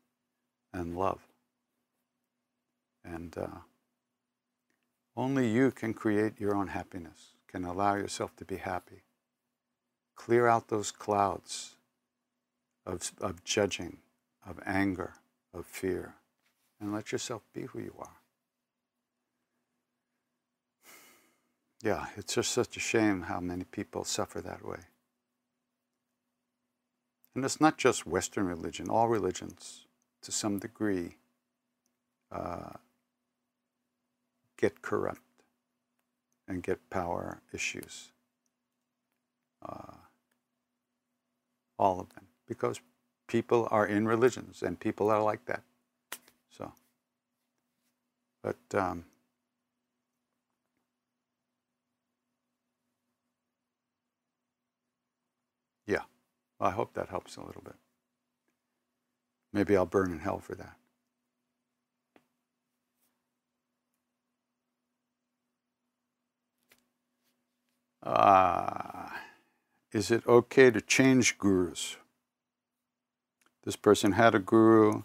[0.73, 1.27] and love.
[3.03, 3.47] And uh,
[5.15, 9.03] only you can create your own happiness, can allow yourself to be happy.
[10.15, 11.75] Clear out those clouds
[12.85, 13.97] of, of judging,
[14.45, 15.13] of anger,
[15.53, 16.15] of fear,
[16.79, 18.17] and let yourself be who you are.
[21.83, 24.79] Yeah, it's just such a shame how many people suffer that way.
[27.38, 29.86] And it's not just Western religion, all religions,
[30.23, 31.17] to some degree,
[32.32, 32.71] uh,
[34.58, 35.21] get corrupt
[36.47, 38.10] and get power issues.
[39.63, 39.97] Uh,
[41.78, 42.26] all of them.
[42.47, 42.82] Because
[43.28, 45.62] people are in religions and people are like that.
[46.50, 46.73] So,
[48.41, 49.06] but um,
[55.86, 56.02] yeah,
[56.59, 57.75] I hope that helps a little bit.
[59.53, 60.77] Maybe I'll burn in hell for that.
[68.03, 69.09] Uh,
[69.91, 71.97] is it okay to change gurus?
[73.63, 75.03] This person had a guru,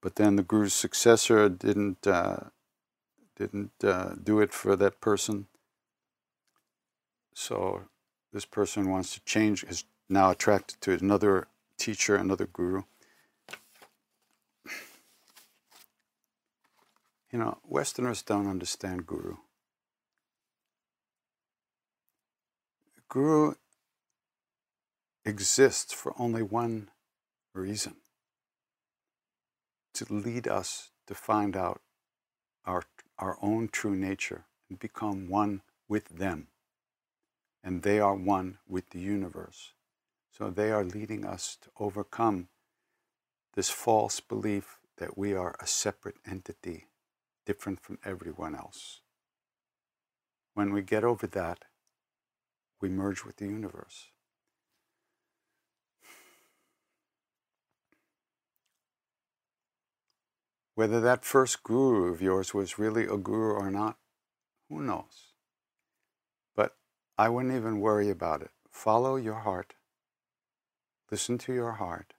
[0.00, 2.50] but then the guru's successor didn't uh,
[3.36, 5.46] didn't uh, do it for that person.
[7.34, 7.82] So
[8.32, 12.82] this person wants to change, is now attracted to another teacher, another guru.
[17.32, 19.36] You know, Westerners don't understand guru.
[23.10, 23.54] Guru
[25.24, 26.90] exists for only one
[27.54, 27.96] reason
[29.94, 31.80] to lead us to find out
[32.64, 32.84] our,
[33.18, 36.48] our own true nature and become one with them.
[37.64, 39.72] And they are one with the universe.
[40.38, 42.46] So they are leading us to overcome
[43.54, 46.86] this false belief that we are a separate entity,
[47.44, 49.00] different from everyone else.
[50.54, 51.64] When we get over that,
[52.80, 54.12] we merge with the universe.
[60.76, 63.96] Whether that first guru of yours was really a guru or not,
[64.68, 65.32] who knows?
[66.54, 66.76] But
[67.16, 68.52] I wouldn't even worry about it.
[68.70, 69.74] Follow your heart.
[71.10, 72.14] Listen to your heart.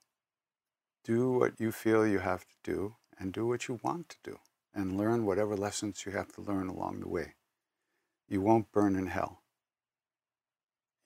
[1.03, 4.39] Do what you feel you have to do and do what you want to do
[4.73, 7.35] and learn whatever lessons you have to learn along the way.
[8.27, 9.41] You won't burn in hell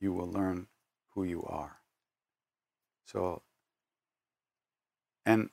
[0.04, 0.68] you will learn
[1.16, 1.80] who you are.
[3.06, 3.42] So,
[5.26, 5.50] and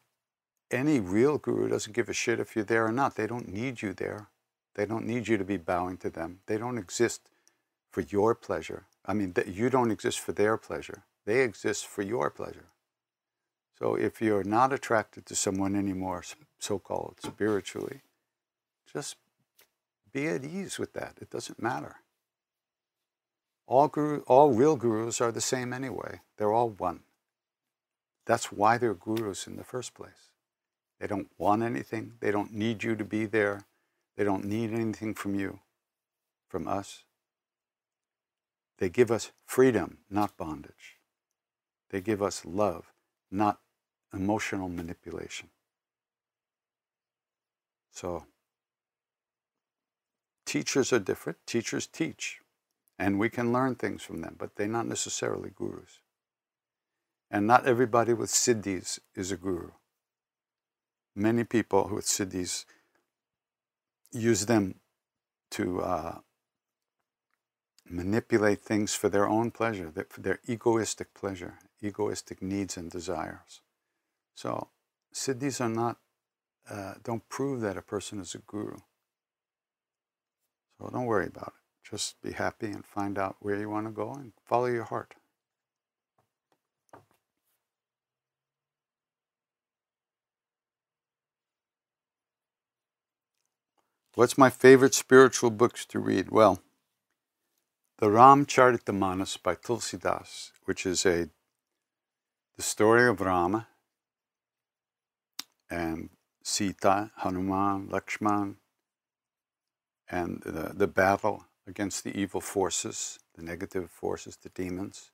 [0.71, 3.15] any real guru doesn't give a shit if you're there or not.
[3.15, 4.29] They don't need you there.
[4.75, 6.41] They don't need you to be bowing to them.
[6.47, 7.31] They don't exist
[7.91, 8.87] for your pleasure.
[9.07, 11.05] I mean, you don't exist for their pleasure.
[11.27, 12.67] They exist for your pleasure.
[13.79, 16.23] So if you're not attracted to someone anymore,
[16.59, 18.03] so called spiritually,
[18.93, 19.17] just
[20.13, 21.17] be at ease with that.
[21.21, 21.97] It doesn't matter.
[23.67, 26.21] All, guru, all real gurus are the same anyway.
[26.37, 27.01] They're all one.
[28.27, 30.31] That's why they're gurus in the first place.
[30.99, 32.15] They don't want anything.
[32.21, 33.65] They don't need you to be there.
[34.17, 35.61] They don't need anything from you,
[36.49, 37.05] from us.
[38.79, 41.00] They give us freedom, not bondage.
[41.91, 42.93] They give us love,
[43.31, 43.61] not
[44.13, 45.49] emotional manipulation.
[47.91, 48.27] So,
[50.47, 51.39] teachers are different.
[51.47, 52.39] Teachers teach,
[52.99, 56.01] and we can learn things from them, but they're not necessarily gurus.
[57.31, 59.71] And not everybody with siddhis is a guru.
[61.15, 62.65] Many people with siddhis
[64.13, 64.77] use them
[65.53, 66.19] to uh,
[67.91, 73.61] manipulate things for their own pleasure, for their egoistic pleasure, egoistic needs and desires.
[74.35, 74.69] So,
[75.13, 75.99] siddhis are not,
[76.71, 78.79] uh, don't prove that a person is a guru.
[80.79, 81.91] So, don't worry about it.
[81.91, 85.17] Just be happy and find out where you want to go and follow your heart.
[94.15, 96.31] What's my favorite spiritual books to read?
[96.31, 96.63] Well,
[98.01, 101.29] the Ram Ramcharitamanas by Tulsidas, which is a
[102.57, 103.69] the story of Rama
[105.69, 106.09] and
[106.43, 108.57] Sita, Hanuman, Lakshman,
[110.11, 115.11] and the, the battle against the evil forces, the negative forces, the demons.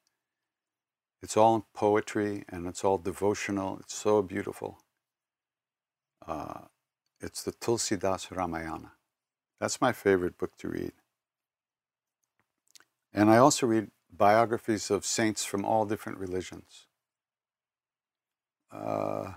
[1.22, 3.78] It's all in poetry and it's all devotional.
[3.80, 4.78] It's so beautiful.
[6.24, 6.60] Uh,
[7.20, 8.92] it's the Tulsidas Ramayana.
[9.60, 10.92] That's my favorite book to read.
[13.16, 16.86] And I also read biographies of saints from all different religions.
[18.70, 19.32] Uh,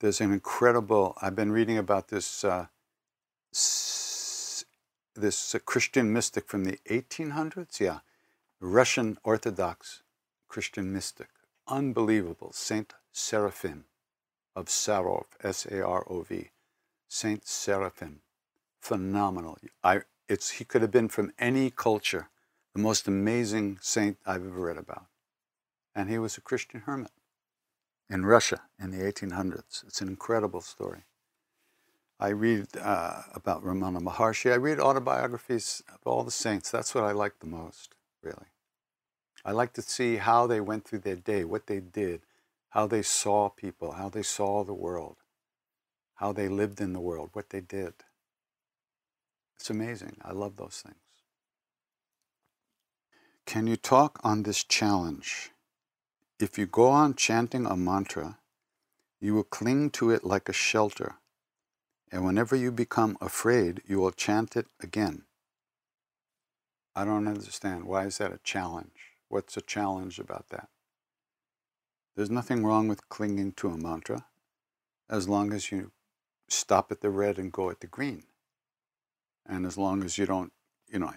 [0.00, 2.66] there's an incredible, I've been reading about this, uh,
[3.52, 4.64] this
[5.54, 7.98] uh, Christian mystic from the 1800s, yeah,
[8.60, 10.02] Russian Orthodox
[10.48, 11.28] Christian mystic.
[11.68, 13.84] Unbelievable, Saint Seraphim
[14.56, 16.50] of Sarov, S A R O V.
[17.08, 18.20] Saint Seraphim.
[18.80, 19.58] Phenomenal.
[19.82, 22.28] I, it's, he could have been from any culture,
[22.74, 25.06] the most amazing saint I've ever read about.
[25.94, 27.12] And he was a Christian hermit
[28.10, 29.84] in Russia in the 1800s.
[29.86, 31.04] It's an incredible story.
[32.20, 34.52] I read uh, about Ramana Maharshi.
[34.52, 36.70] I read autobiographies of all the saints.
[36.70, 38.46] That's what I like the most, really.
[39.44, 42.22] I like to see how they went through their day, what they did,
[42.70, 45.16] how they saw people, how they saw the world,
[46.14, 47.94] how they lived in the world, what they did.
[49.56, 50.16] It's amazing.
[50.22, 50.96] I love those things.
[53.46, 55.50] Can you talk on this challenge?
[56.40, 58.38] If you go on chanting a mantra,
[59.20, 61.16] you will cling to it like a shelter,
[62.10, 65.24] and whenever you become afraid, you will chant it again.
[66.96, 67.84] I don't understand.
[67.84, 69.16] Why is that a challenge?
[69.28, 70.68] What's a challenge about that?
[72.16, 74.26] There's nothing wrong with clinging to a mantra
[75.08, 75.90] as long as you
[76.48, 78.24] stop at the red and go at the green.
[79.46, 80.52] And as long as you don't,
[80.90, 81.12] you know,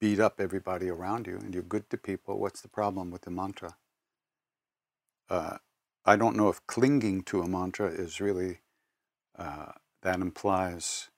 [0.00, 3.30] beat up everybody around you and you're good to people, what's the problem with the
[3.30, 3.76] mantra?
[5.28, 5.58] Uh,
[6.04, 8.60] I don't know if clinging to a mantra is really,
[9.38, 9.72] uh,
[10.02, 11.08] that implies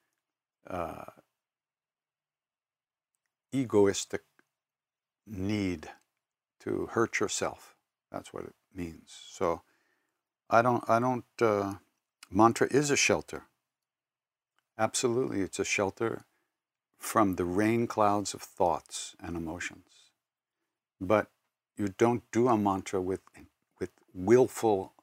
[0.69, 1.05] uh,
[3.53, 4.23] egoistic
[5.27, 5.89] need
[6.61, 7.75] to hurt yourself.
[8.13, 9.17] That's what it means.
[9.29, 9.63] So
[10.51, 11.75] I don't, I don't, uh,
[12.31, 13.45] mantra is a shelter.
[14.79, 16.25] Absolutely, it's a shelter
[17.05, 20.11] from the rain clouds of thoughts and emotions.
[20.99, 21.29] But
[21.77, 23.21] you don't do a mantra with,
[23.79, 24.95] with willful,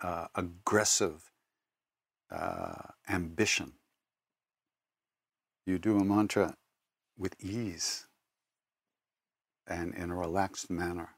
[0.00, 1.32] uh, aggressive
[2.30, 3.72] uh, ambition.
[5.66, 6.54] You do a mantra
[7.18, 8.06] with ease
[9.66, 11.10] and in a relaxed manner.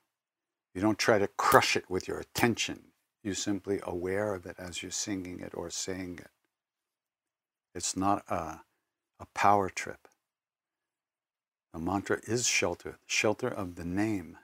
[0.75, 2.85] You don't try to crush it with your attention.
[3.23, 6.31] You're simply aware of it as you're singing it or saying it.
[7.75, 8.63] It's not a,
[9.21, 10.09] a power trip.
[11.73, 14.39] The mantra is shelter, shelter of the name.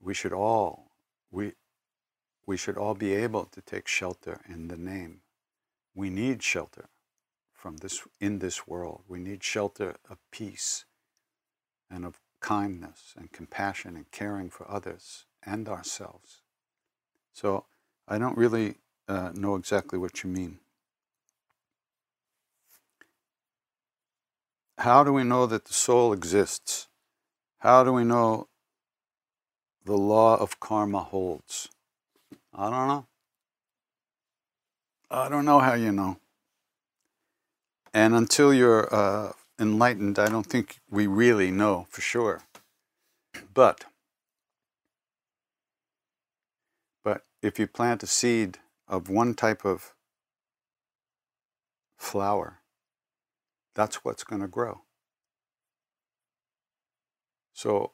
[0.00, 0.90] We should all,
[1.30, 1.52] we,
[2.46, 5.20] we should all be able to take shelter in the name.
[5.94, 6.88] We need shelter
[7.52, 9.02] from this in this world.
[9.06, 10.86] We need shelter of peace
[11.90, 16.40] and of kindness and compassion and caring for others and ourselves.
[17.32, 17.66] So
[18.08, 18.76] I don't really
[19.06, 20.58] uh, know exactly what you mean.
[24.80, 26.88] How do we know that the soul exists?
[27.58, 28.48] How do we know
[29.84, 31.68] the law of karma holds?
[32.54, 33.06] I don't know.
[35.10, 36.16] I don't know how you know.
[37.92, 42.44] And until you're uh, enlightened, I don't think we really know for sure.
[43.52, 43.84] But,
[47.04, 49.92] but if you plant a seed of one type of
[51.98, 52.59] flower,
[53.74, 54.82] that's what's going to grow.
[57.52, 57.92] So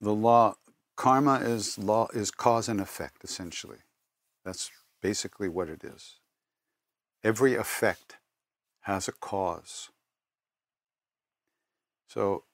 [0.00, 0.56] the law,
[0.96, 3.78] karma is law is cause and effect essentially.
[4.44, 4.70] That's
[5.02, 6.20] basically what it is.
[7.24, 8.18] Every effect
[8.82, 9.90] has a cause.
[12.08, 12.44] So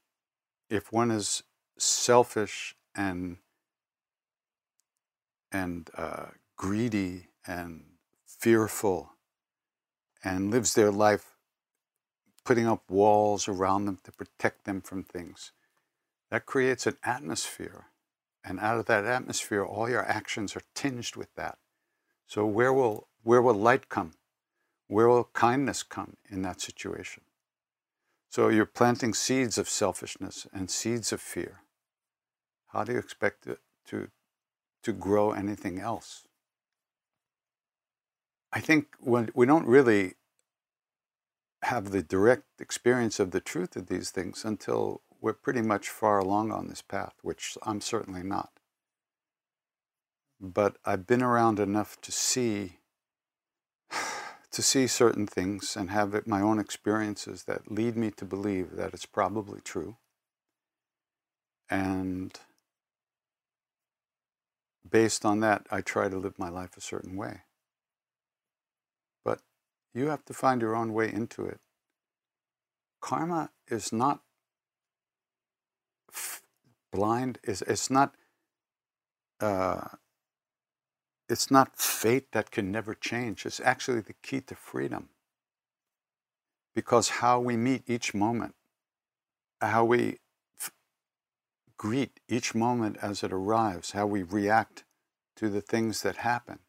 [0.71, 1.43] if one is
[1.79, 3.39] selfish and
[5.53, 7.85] and uh, greedy and
[8.27, 9.13] fearful
[10.25, 11.34] and lives their life
[12.45, 15.53] putting up walls around them to protect them from things,
[16.31, 17.87] that creates an atmosphere.
[18.45, 21.59] And out of that atmosphere, all your actions are tinged with that.
[22.27, 24.13] So where will where will light come?
[24.87, 27.23] Where will kindness come in that situation?
[28.29, 31.63] So you're planting seeds of selfishness and seeds of fear.
[32.73, 33.49] How do you expect
[33.87, 34.09] to,
[34.83, 36.27] to grow anything else?
[38.53, 40.15] I think when we don't really
[41.65, 46.19] have the direct experience of the truth of these things until we're pretty much far
[46.19, 48.51] along on this path, which I'm certainly not.
[50.41, 52.79] But I've been around enough to see
[54.51, 58.77] to see certain things and have it, my own experiences that lead me to believe
[58.77, 59.97] that it's probably true.
[61.69, 62.39] And
[64.89, 67.41] based on that, I try to live my life a certain way.
[69.95, 71.61] You have to find your own way into it.
[73.01, 74.23] Karma is not
[76.93, 78.15] blind, is it's not
[79.41, 79.89] uh,
[81.29, 83.47] it's not fate that can never change.
[83.47, 85.11] It's actually the key to freedom.
[86.75, 88.55] Because how we meet each moment,
[89.61, 90.19] how we
[90.61, 90.73] f-
[91.79, 94.85] greet each moment as it arrives, how we react
[95.37, 96.61] to the things that happen,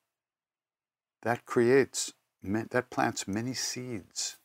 [1.24, 2.15] that creates,
[2.54, 4.38] that plants many seeds.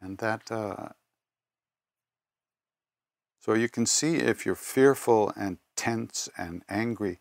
[0.00, 0.90] And that, uh,
[3.40, 7.18] so you can see if you're fearful and tense and angry,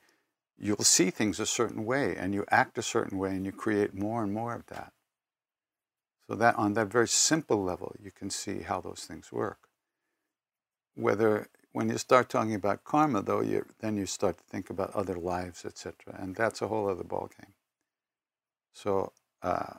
[0.58, 3.94] you'll see things a certain way and you act a certain way and you create
[3.94, 4.94] more and more of that.
[6.28, 9.70] So that on that very simple level, you can see how those things work.
[10.96, 14.96] Whether when you start talking about karma, though, you, then you start to think about
[14.96, 17.52] other lives, etc., and that's a whole other ballgame.
[18.74, 19.12] So
[19.46, 19.78] uh,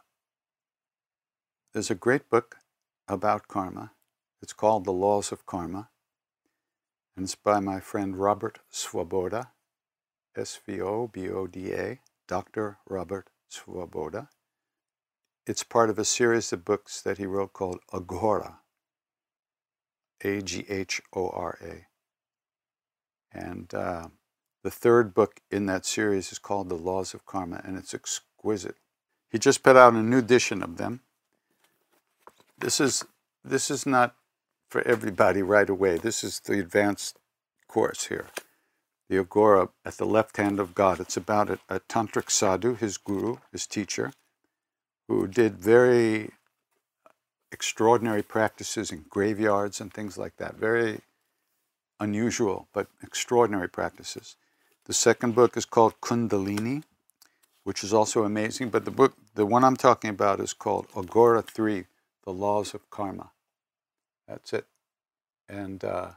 [1.73, 2.59] there's a great book
[3.09, 3.91] about karma.
[4.41, 5.89] It's called The Laws of Karma,
[7.17, 9.49] and it's by my friend Robert Svoboda.
[10.37, 11.99] S V O B O D A,
[12.29, 12.79] Dr.
[12.87, 14.29] Robert Svoboda.
[15.47, 18.59] It's part of a series of books that he wrote called Aghora,
[20.23, 21.87] A G H O R A.
[23.37, 24.09] And uh,
[24.63, 28.77] the third book in that series is called The Laws of Karma, and it's exquisite.
[29.31, 31.01] He just put out a new edition of them.
[32.59, 33.05] This is
[33.45, 34.15] this is not
[34.69, 35.99] for everybody right away.
[35.99, 37.19] This is the advanced
[37.69, 38.27] course here
[39.09, 41.01] the Aghora at the left hand of God.
[41.01, 44.13] It's about a, a tantric sadhu, his guru, his teacher,
[45.09, 46.31] who did very
[47.53, 50.57] extraordinary practices in graveyards and things like that.
[50.57, 51.01] Very
[52.01, 54.37] unusual, but extraordinary practices.
[54.87, 56.83] The second book is called Kundalini,
[57.67, 58.69] which is also amazing.
[58.69, 61.87] But the book, the one I'm talking about, is called Aghora 3
[62.25, 63.33] The Laws of Karma.
[64.29, 64.67] That's it.
[65.49, 66.11] And uh,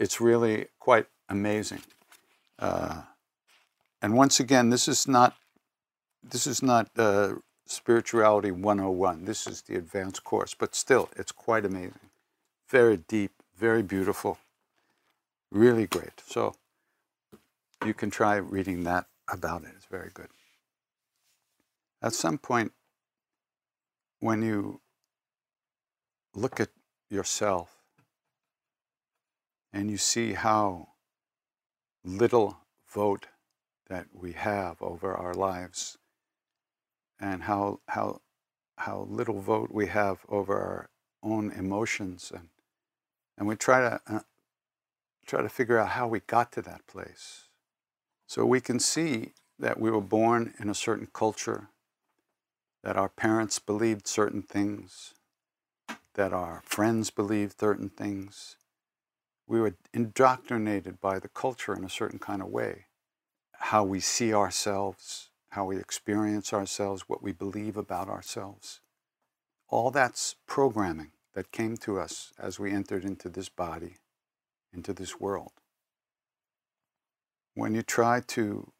[0.00, 1.82] it's really quite amazing.
[2.58, 3.02] Uh,
[4.02, 5.36] and once again, this is not
[6.24, 7.34] this is not uh,
[7.64, 9.26] spirituality 101.
[9.26, 12.10] This is the advanced course, but still, it's quite amazing.
[12.68, 14.38] Very deep, very beautiful,
[15.52, 16.20] really great.
[16.26, 16.56] So
[17.86, 19.70] you can try reading that about it.
[19.76, 20.28] It's very good.
[22.02, 22.72] At some point,
[24.20, 24.80] when you
[26.34, 26.70] look at
[27.10, 27.76] yourself
[29.72, 30.88] and you see how
[32.04, 33.26] little vote
[33.88, 35.98] that we have over our lives
[37.20, 38.20] and how, how,
[38.76, 40.90] how little vote we have over our
[41.22, 42.48] own emotions and,
[43.36, 44.20] and we try to uh,
[45.26, 47.48] try to figure out how we got to that place.
[48.26, 51.68] So we can see that we were born in a certain culture
[52.82, 55.14] that our parents believed certain things
[56.14, 58.56] that our friends believed certain things
[59.46, 62.86] we were indoctrinated by the culture in a certain kind of way.
[63.54, 68.80] How we see ourselves, how we experience ourselves, what we believe about ourselves.
[69.68, 73.96] All that's programming that came to us as we entered into this body,
[74.72, 75.52] into this world.
[77.54, 78.70] When you try to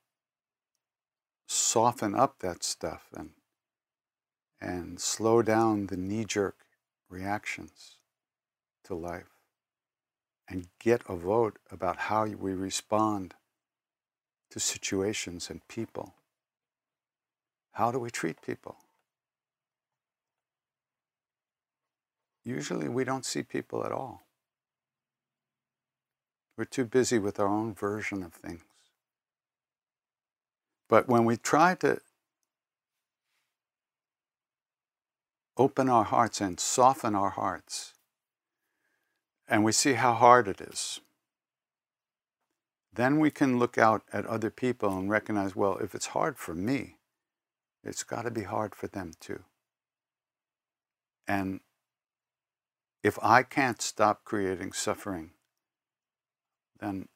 [1.48, 3.30] soften up that stuff and,
[4.60, 6.56] and slow down the knee jerk
[7.08, 7.96] reactions
[8.84, 9.30] to life,
[10.48, 13.34] and get a vote about how we respond
[14.50, 16.14] to situations and people.
[17.72, 18.76] How do we treat people?
[22.44, 24.22] Usually we don't see people at all.
[26.56, 28.64] We're too busy with our own version of things.
[30.88, 32.00] But when we try to
[35.60, 37.92] open our hearts and soften our hearts,
[39.46, 41.02] and we see how hard it is,
[42.94, 46.54] then we can look out at other people and recognize well, if it's hard for
[46.54, 46.96] me,
[47.84, 49.40] it's got to be hard for them too.
[51.28, 51.60] And
[53.02, 55.32] if I can't stop creating suffering,
[56.80, 57.08] then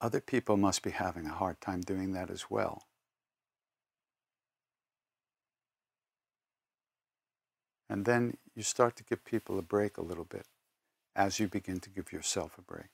[0.00, 2.82] other people must be having a hard time doing that as well.
[7.88, 10.46] And then you start to give people a break a little bit
[11.14, 12.86] as you begin to give yourself a break.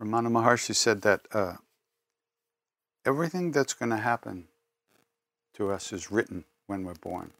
[0.00, 1.56] Ramana Maharshi said that uh,
[3.04, 4.48] everything that's going to happen
[5.54, 7.32] to us is written when we're born.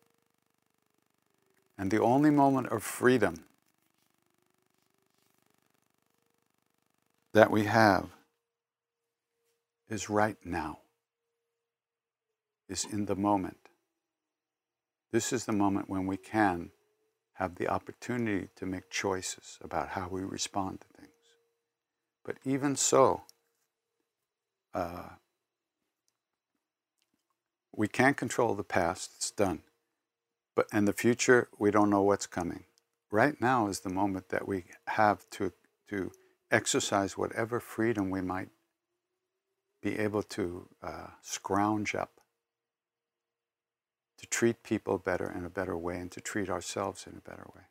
[1.78, 3.44] And the only moment of freedom
[7.32, 8.10] that we have
[9.88, 10.80] is right now,
[12.70, 13.68] is in the moment.
[15.12, 16.70] This is the moment when we can
[17.34, 21.12] have the opportunity to make choices about how we respond to things.
[22.24, 23.22] But even so,
[24.72, 25.08] uh,
[27.74, 29.62] we can't control the past, it's done.
[30.54, 32.64] But in the future, we don't know what's coming.
[33.10, 35.52] Right now is the moment that we have to,
[35.88, 36.12] to
[36.50, 38.50] exercise whatever freedom we might
[39.82, 42.19] be able to uh, scrounge up
[44.20, 47.46] to treat people better in a better way and to treat ourselves in a better
[47.54, 47.62] way.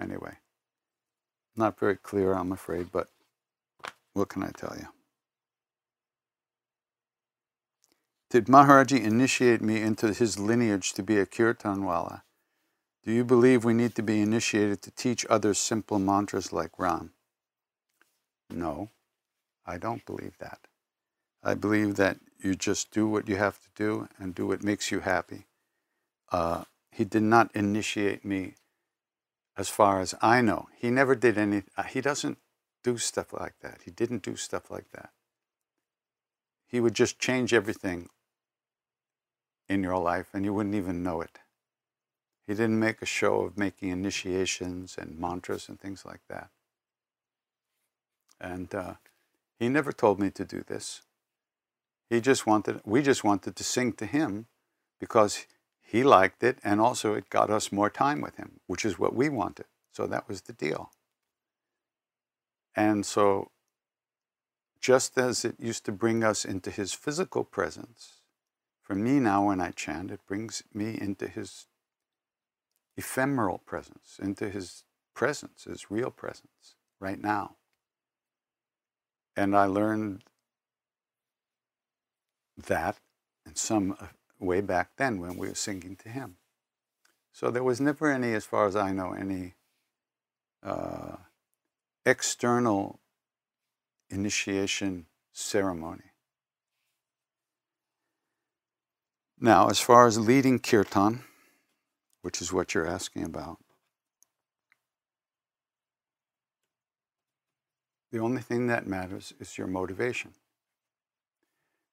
[0.00, 0.34] Anyway,
[1.56, 3.08] not very clear, I'm afraid, but
[4.12, 4.86] what can I tell you?
[8.30, 12.22] Did Maharaji initiate me into his lineage to be a kirtan wallah?
[13.04, 17.12] Do you believe we need to be initiated to teach others simple mantras like Ram?
[18.48, 18.90] No,
[19.70, 20.66] I don't believe that.
[21.42, 24.90] I believe that you just do what you have to do and do what makes
[24.90, 25.46] you happy.
[26.32, 28.54] Uh, he did not initiate me
[29.56, 30.68] as far as I know.
[30.76, 32.38] He never did any, uh, he doesn't
[32.82, 33.82] do stuff like that.
[33.84, 35.10] He didn't do stuff like that.
[36.66, 38.08] He would just change everything
[39.68, 41.38] in your life and you wouldn't even know it.
[42.46, 46.50] He didn't make a show of making initiations and mantras and things like that.
[48.40, 48.94] And uh,
[49.60, 51.02] he never told me to do this.
[52.08, 54.46] He just wanted, we just wanted to sing to him
[54.98, 55.46] because
[55.82, 59.14] he liked it, and also it got us more time with him, which is what
[59.14, 59.66] we wanted.
[59.92, 60.90] So that was the deal.
[62.74, 63.50] And so,
[64.80, 68.20] just as it used to bring us into his physical presence,
[68.82, 71.66] for me now when I chant, it brings me into his
[72.96, 74.84] ephemeral presence, into his
[75.14, 77.56] presence, his real presence, right now.
[79.36, 80.24] And I learned
[82.56, 82.98] that
[83.46, 83.96] in some
[84.38, 86.36] way back then when we were singing to him.
[87.32, 89.54] So there was never any, as far as I know, any
[90.62, 91.16] uh,
[92.04, 93.00] external
[94.10, 96.12] initiation ceremony.
[99.38, 101.24] Now, as far as leading kirtan,
[102.20, 103.58] which is what you're asking about,
[108.10, 110.32] the only thing that matters is your motivation.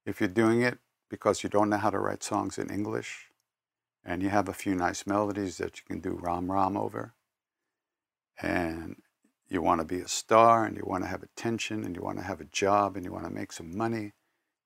[0.06, 3.28] If you're doing it because you don't know how to write songs in English
[4.04, 7.14] and you have a few nice melodies that you can do Ram Ram over
[8.42, 8.96] and
[9.50, 12.18] you want to be a star and you want to have attention and you want
[12.18, 14.14] to have a job and you want to make some money,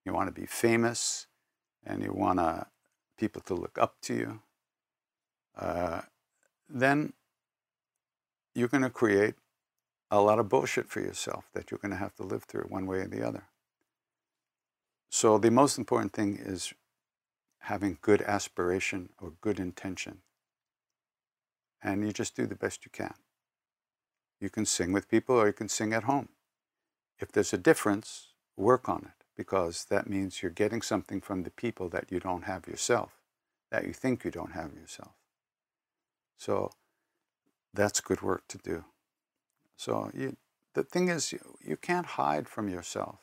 [0.06, 1.28] you want to be famous
[1.86, 2.68] and you want to,
[3.18, 4.40] people to look up to you,
[5.58, 6.02] uh,
[6.70, 7.14] then
[8.56, 9.36] you're going to create
[10.12, 12.86] a lot of bullshit for yourself that you're going to have to live through one
[12.86, 13.46] way or the other.
[15.10, 16.74] So the most important thing is
[17.60, 20.20] having good aspiration or good intention.
[21.82, 23.14] And you just do the best you can.
[24.40, 26.30] You can sing with people or you can sing at home.
[27.20, 31.52] If there's a difference, work on it because that means you're getting something from the
[31.52, 33.12] people that you don't have yourself,
[33.72, 35.14] that you think you don't have yourself.
[36.38, 36.72] So
[37.74, 38.84] that's good work to do.
[39.76, 40.38] So you,
[40.74, 43.20] the thing is, you, you can't hide from yourself.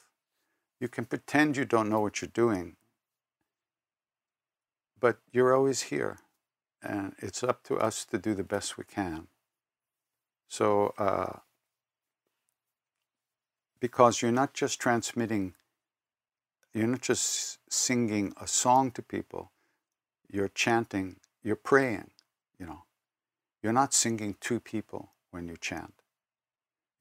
[0.81, 2.77] You can pretend you don't know what you're doing,
[5.01, 6.19] but you're always here,
[6.83, 9.27] and it's up to us to do the best we can.
[10.49, 11.41] So, uh,
[13.81, 15.55] because you're not just transmitting,
[16.73, 19.53] you're not just singing a song to people,
[20.31, 22.11] you're chanting, you're praying,
[22.59, 22.85] you know.
[23.63, 25.95] You're not singing to people when you chant.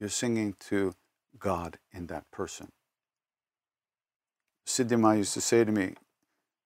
[0.00, 0.94] You're singing to
[1.38, 2.72] God in that person.
[4.66, 5.94] Siddhima used to say to me,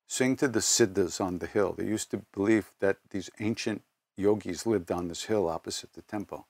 [0.07, 1.73] sing to the Siddhas on the hill.
[1.73, 3.83] They used to believe that these ancient
[4.17, 6.47] yogis lived on this hill opposite the temple.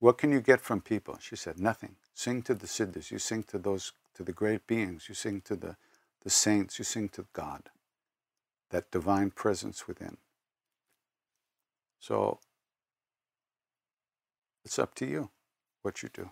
[0.00, 1.18] What can you get from people?
[1.20, 1.96] She said, nothing.
[2.14, 3.10] Sing to the Siddhas.
[3.10, 5.06] You sing to those, to the great beings.
[5.08, 5.76] You sing to the,
[6.22, 6.78] the saints.
[6.78, 7.70] You sing to God,
[8.70, 10.18] that divine presence within.
[11.98, 12.38] So
[14.64, 15.30] it's up to you
[15.82, 16.30] what you do.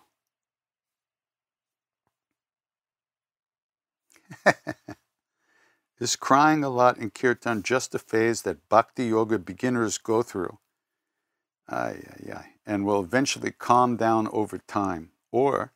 [5.99, 10.59] Is crying a lot in kirtan just a phase that bhakti yoga beginners go through?
[11.67, 15.11] Ay, ay, ay, and will eventually calm down over time?
[15.31, 15.73] Or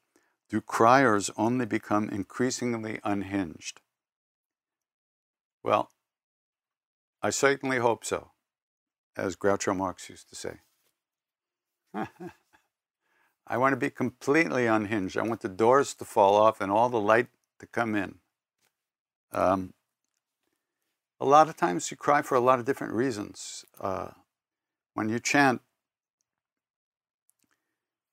[0.49, 3.81] do criers only become increasingly unhinged?
[5.63, 5.89] Well,
[7.21, 8.31] I certainly hope so,
[9.17, 10.61] as Groucho Marx used to say.
[13.51, 15.17] I want to be completely unhinged.
[15.17, 17.27] I want the doors to fall off and all the light
[17.59, 18.15] to come in.
[19.33, 19.73] Um,
[21.19, 23.65] a lot of times you cry for a lot of different reasons.
[23.77, 24.11] Uh,
[24.93, 25.59] when you chant,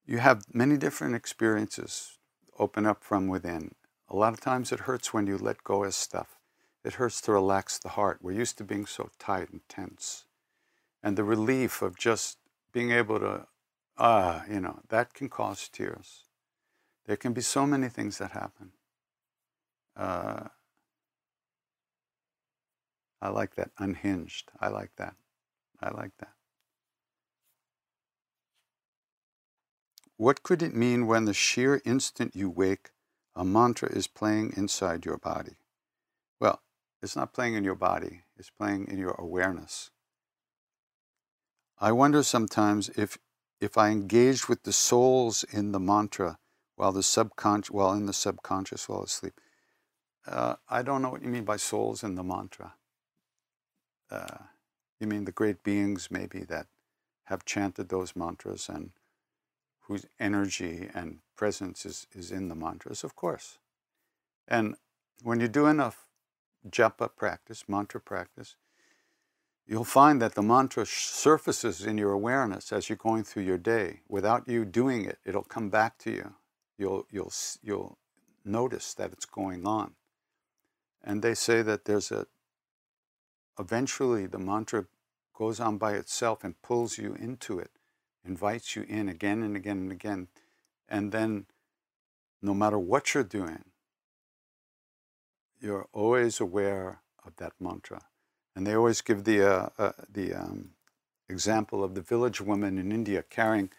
[0.05, 2.19] you have many different experiences
[2.59, 3.77] open up from within.
[4.09, 6.41] A lot of times it hurts when you let go of stuff.
[6.85, 8.19] It hurts to relax the heart.
[8.21, 10.25] We're used to being so tight and tense.
[11.01, 12.39] And the relief of just
[12.73, 13.47] being able to,
[13.99, 16.25] ah, you know, that can cause tears.
[17.07, 18.73] There can be so many things that happen.
[19.97, 20.49] Uh,
[23.21, 23.71] I like that.
[23.79, 24.51] Unhinged.
[24.61, 25.15] I like that.
[25.81, 26.33] I like that.
[30.17, 32.91] What could it mean when the sheer instant you wake,
[33.37, 35.57] a mantra is playing inside your body?
[36.41, 36.61] Well,
[37.01, 39.91] it's not playing in your body, it's playing in your awareness.
[41.79, 43.19] I wonder sometimes if
[43.61, 46.39] if I engaged with the souls in the mantra
[46.77, 49.41] while the subconscious while in the subconscious while asleep.
[50.27, 52.75] Uh, I don't know what you mean by souls in the mantra
[54.11, 54.39] uh,
[55.01, 56.67] you mean the great beings maybe that
[57.25, 58.91] have chanted those mantras and
[59.83, 63.59] whose energy and presence is, is in the mantras, of course.
[64.47, 64.77] And
[65.23, 66.07] when you do enough
[66.69, 68.57] japa practice, mantra practice,
[69.69, 74.01] you'll find that the mantra surfaces in your awareness as you're going through your day.
[74.09, 76.35] Without you doing it, it'll come back to you.
[76.79, 77.99] You'll, you'll, you'll
[78.45, 79.93] notice that it's going on.
[81.05, 82.27] And they say that there's a
[83.59, 84.87] eventually the mantra
[85.35, 87.71] goes on by itself and pulls you into it,
[88.25, 90.29] invites you in again and again and again.
[90.89, 91.47] And then,
[92.41, 93.65] no matter what you're doing,
[95.61, 98.03] you're always aware of that mantra.
[98.59, 100.71] And they always give the, uh, uh, the um,
[101.29, 103.71] example of the village woman in India carrying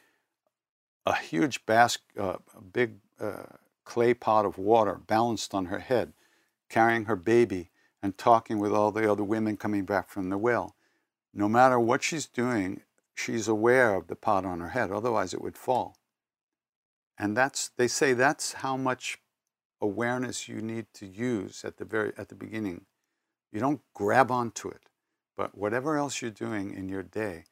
[1.06, 6.14] a huge basket, uh, a big uh, clay pot of water balanced on her head,
[6.70, 7.72] carrying her baby
[8.02, 10.78] and talking with all the other women coming back from the well.
[11.34, 12.80] No matter what she's doing,
[13.14, 15.98] she's aware of the pot on her head, otherwise it would fall.
[17.18, 19.18] And that's they say that's how much
[19.82, 22.86] awareness you need to use at the very at the beginning.
[23.52, 24.84] You don't grab onto it,
[25.36, 27.46] but whatever else you're doing in your day,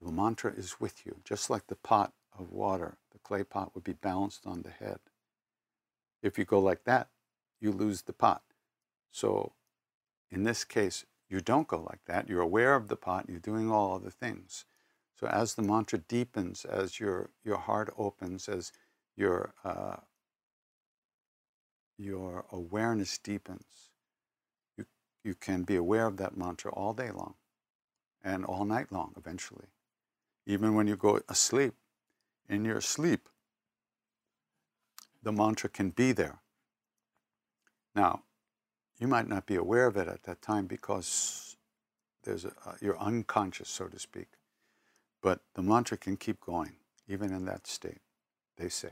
[0.00, 3.84] the mantra is with you, just like the pot of water, the clay pot would
[3.84, 4.98] be balanced on the head.
[6.22, 7.08] If you go like that,
[7.60, 8.42] you lose the pot.
[9.10, 9.52] So
[10.30, 12.28] in this case, you don't go like that.
[12.28, 14.64] You're aware of the pot, you're doing all other things.
[15.18, 18.72] So as the mantra deepens, as your, your heart opens, as
[19.16, 19.96] your, uh,
[21.96, 23.90] your awareness deepens,
[25.24, 27.34] you, can be aware of that mantra all day long
[28.22, 29.66] and all night long eventually.
[30.46, 31.74] Even when you go asleep,
[32.48, 33.28] in your sleep,
[35.22, 36.40] the mantra can be there.
[37.94, 38.22] Now,
[38.98, 41.56] you might not be aware of it at that time because
[42.24, 44.28] there's a, uh, you're unconscious, so to speak.
[45.22, 46.72] But the mantra can keep going,
[47.08, 48.00] even in that state,
[48.56, 48.90] they say.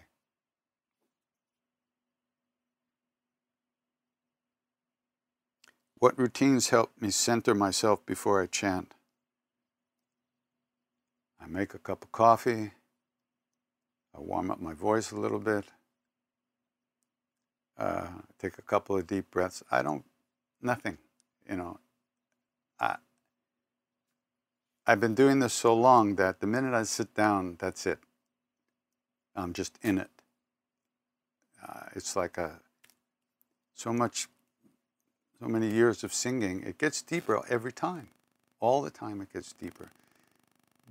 [6.03, 8.95] What routines help me center myself before I chant?
[11.41, 12.73] I make a cup of coffee.
[14.13, 15.65] I warm up my voice a little bit
[17.79, 18.07] uh,
[18.39, 19.63] take a couple of deep breaths.
[19.71, 20.05] I don't,
[20.61, 20.99] nothing,
[21.49, 21.79] you know.
[22.79, 22.97] I,
[24.87, 27.99] I've been doing this so long that the minute I sit down, that's it.
[29.35, 30.11] I'm just in it.
[31.67, 32.61] Uh, it's like a
[33.75, 34.29] so much,
[35.43, 36.63] so many years of singing.
[36.63, 38.09] It gets deeper every time.
[38.61, 39.89] All the time, it gets deeper.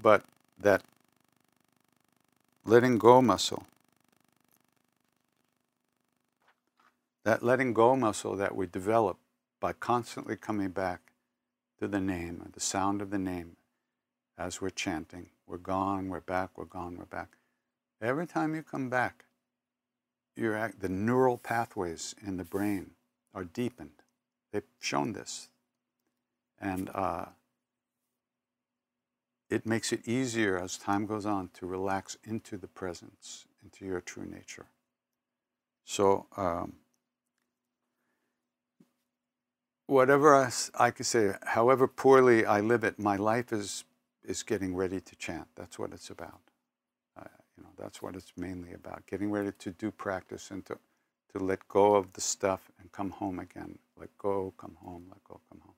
[0.02, 0.26] But
[0.60, 0.82] that
[2.66, 3.66] letting go muscle,
[7.24, 9.18] that letting go muscle that we develop
[9.62, 11.00] by constantly coming back
[11.80, 13.56] to the name, the sound of the name,
[14.38, 15.30] as we're chanting.
[15.48, 17.30] We're gone, we're back, we're gone, we're back.
[18.02, 19.24] Every time you come back,
[20.38, 22.92] act, the neural pathways in the brain
[23.34, 24.01] are deepened.
[24.52, 25.50] They've shown this.
[26.60, 27.26] And uh,
[29.50, 34.02] it makes it easier as time goes on to relax into the presence, into your
[34.02, 34.68] true nature.
[35.86, 36.74] So, um,
[39.88, 43.84] whatever I, I could say, however poorly I live it, my life is
[44.24, 45.48] is getting ready to chant.
[45.56, 46.42] That's what it's about.
[47.20, 47.24] Uh,
[47.58, 49.06] you know, that's what it's mainly about.
[49.08, 50.78] Getting ready to do practice and to,
[51.34, 53.80] to let go of the stuff and come home again.
[53.98, 55.76] Let go, come home, let go, come home.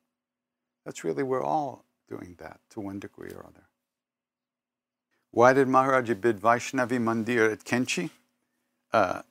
[0.86, 3.64] That's really, we're all doing that to one degree or other.
[5.32, 8.12] Why did Maharaji bid Vaishnavi Mandir at Kainchi?
[8.92, 9.24] Uh,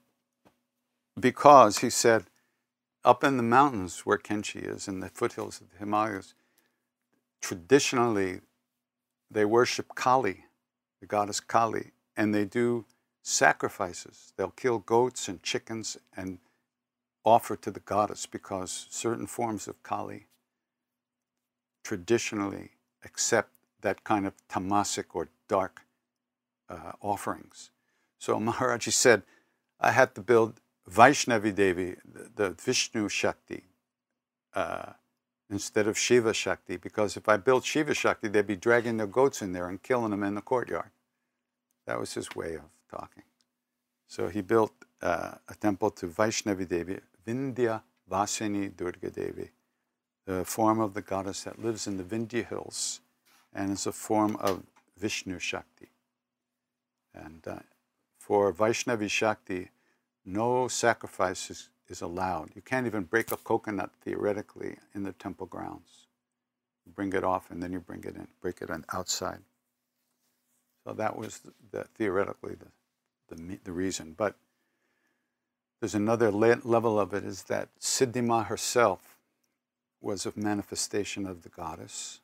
[1.19, 2.25] because he said,
[3.05, 6.35] up in the mountains where Kainchi is, in the foothills of the Himalayas,
[7.41, 8.41] traditionally
[9.31, 10.45] they worship Kali,
[11.01, 12.85] the goddess Kali, and they do
[13.23, 14.33] sacrifices.
[14.37, 16.39] They'll kill goats and chickens and
[17.25, 20.27] offer to the goddess because certain forms of Kali
[21.85, 22.71] traditionally
[23.05, 23.51] accept
[23.81, 25.83] that kind of tamasic or dark
[26.69, 27.71] uh, offerings.
[28.19, 29.23] So Maharaji said,
[29.81, 30.61] I had to build
[30.91, 33.65] Vaishnavi Devi, the, the Vishnu Shakti,
[34.55, 34.93] uh,
[35.51, 39.43] instead of Shiva Shakti, because if I built Shiva Shakti, they'd be dragging their goats
[39.43, 40.91] in there and killing them in the courtyard.
[41.87, 42.63] That was his way of
[42.93, 43.25] talking.
[44.07, 49.51] So he built uh, a temple to Vaishnavi Devi, Vindhya Vasini Durga Devi,
[50.27, 53.01] the form of the goddess that lives in the Vindhya hills
[53.55, 54.63] and is a form of
[54.99, 55.89] Vishnu Shakti.
[57.15, 57.61] And uh,
[58.19, 59.71] for Vaishnavi Shakti,
[60.25, 62.51] no sacrifices is allowed.
[62.55, 66.07] You can't even break a coconut theoretically in the temple grounds.
[66.87, 69.41] You bring it off and then you bring it in, break it on outside.
[70.85, 72.67] So that was the, the theoretically the,
[73.35, 74.15] the, the reason.
[74.17, 74.37] But
[75.81, 79.19] there's another level of it is that Siddhima herself
[80.01, 82.21] was a manifestation of the goddess,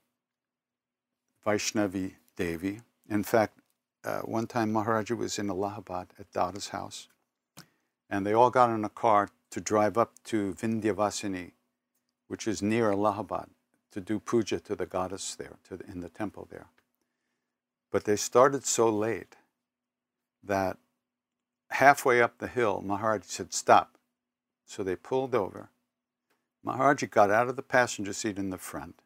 [1.46, 2.80] Vaishnavi Devi.
[3.08, 3.58] In fact,
[4.04, 7.08] uh, one time Maharaja was in Allahabad at Dada's house,
[8.08, 11.52] and they all got in a car to drive up to Vindhyavasini,
[12.26, 13.48] which is near Allahabad,
[13.92, 16.66] to do puja to the goddess there, to the, in the temple there.
[17.90, 19.36] But they started so late
[20.44, 20.76] that
[21.70, 23.96] halfway up the hill, Maharaj said, Stop.
[24.66, 25.70] So they pulled over.
[26.66, 29.00] Maharaji got out of the passenger seat in the front,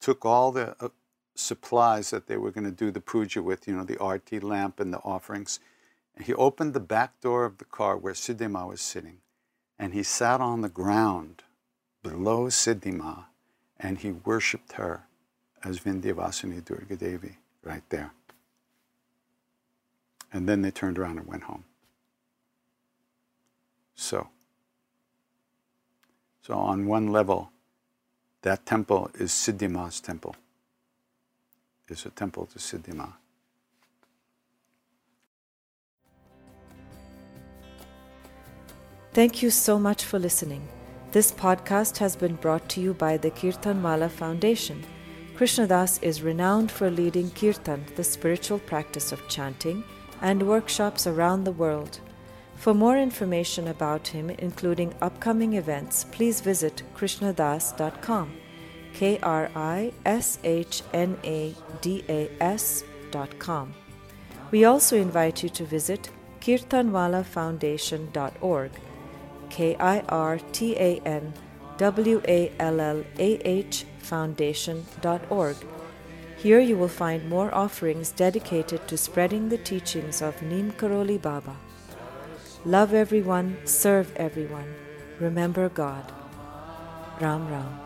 [0.00, 0.88] took all the uh,
[1.34, 4.80] supplies that they were going to do the puja with, you know, the arti lamp
[4.80, 5.60] and the offerings.
[6.16, 9.18] And he opened the back door of the car where Siddhima was sitting
[9.78, 11.42] and he sat on the ground
[12.02, 13.24] below Siddhima
[13.78, 15.06] and he worshipped her
[15.64, 18.12] as Vindhyavasini Durga Devi right there.
[20.32, 21.64] And then they turned around and went home.
[23.94, 24.28] So,
[26.40, 27.50] so on one level,
[28.42, 30.34] that temple is Siddhima's temple.
[31.88, 33.12] It's a temple to Siddhima.
[39.12, 40.66] Thank you so much for listening.
[41.12, 44.82] This podcast has been brought to you by the Kirtan Wallah Foundation.
[45.36, 49.84] Krishna Das is renowned for leading kirtan, the spiritual practice of chanting,
[50.22, 52.00] and workshops around the world.
[52.56, 58.38] For more information about him, including upcoming events, please visit krishnadas.com.
[58.94, 63.74] K R I S H N A D A S.com.
[64.50, 66.10] We also invite you to visit
[66.40, 68.70] kirtanwallahfoundation.org
[69.50, 71.34] K I R T A N
[71.78, 75.56] W A L L A H Foundation.org.
[76.42, 81.56] Here you will find more offerings dedicated to spreading the teachings of Neem Karoli Baba.
[82.64, 84.74] Love everyone, serve everyone,
[85.20, 86.10] remember God.
[87.20, 87.81] Ram Ram.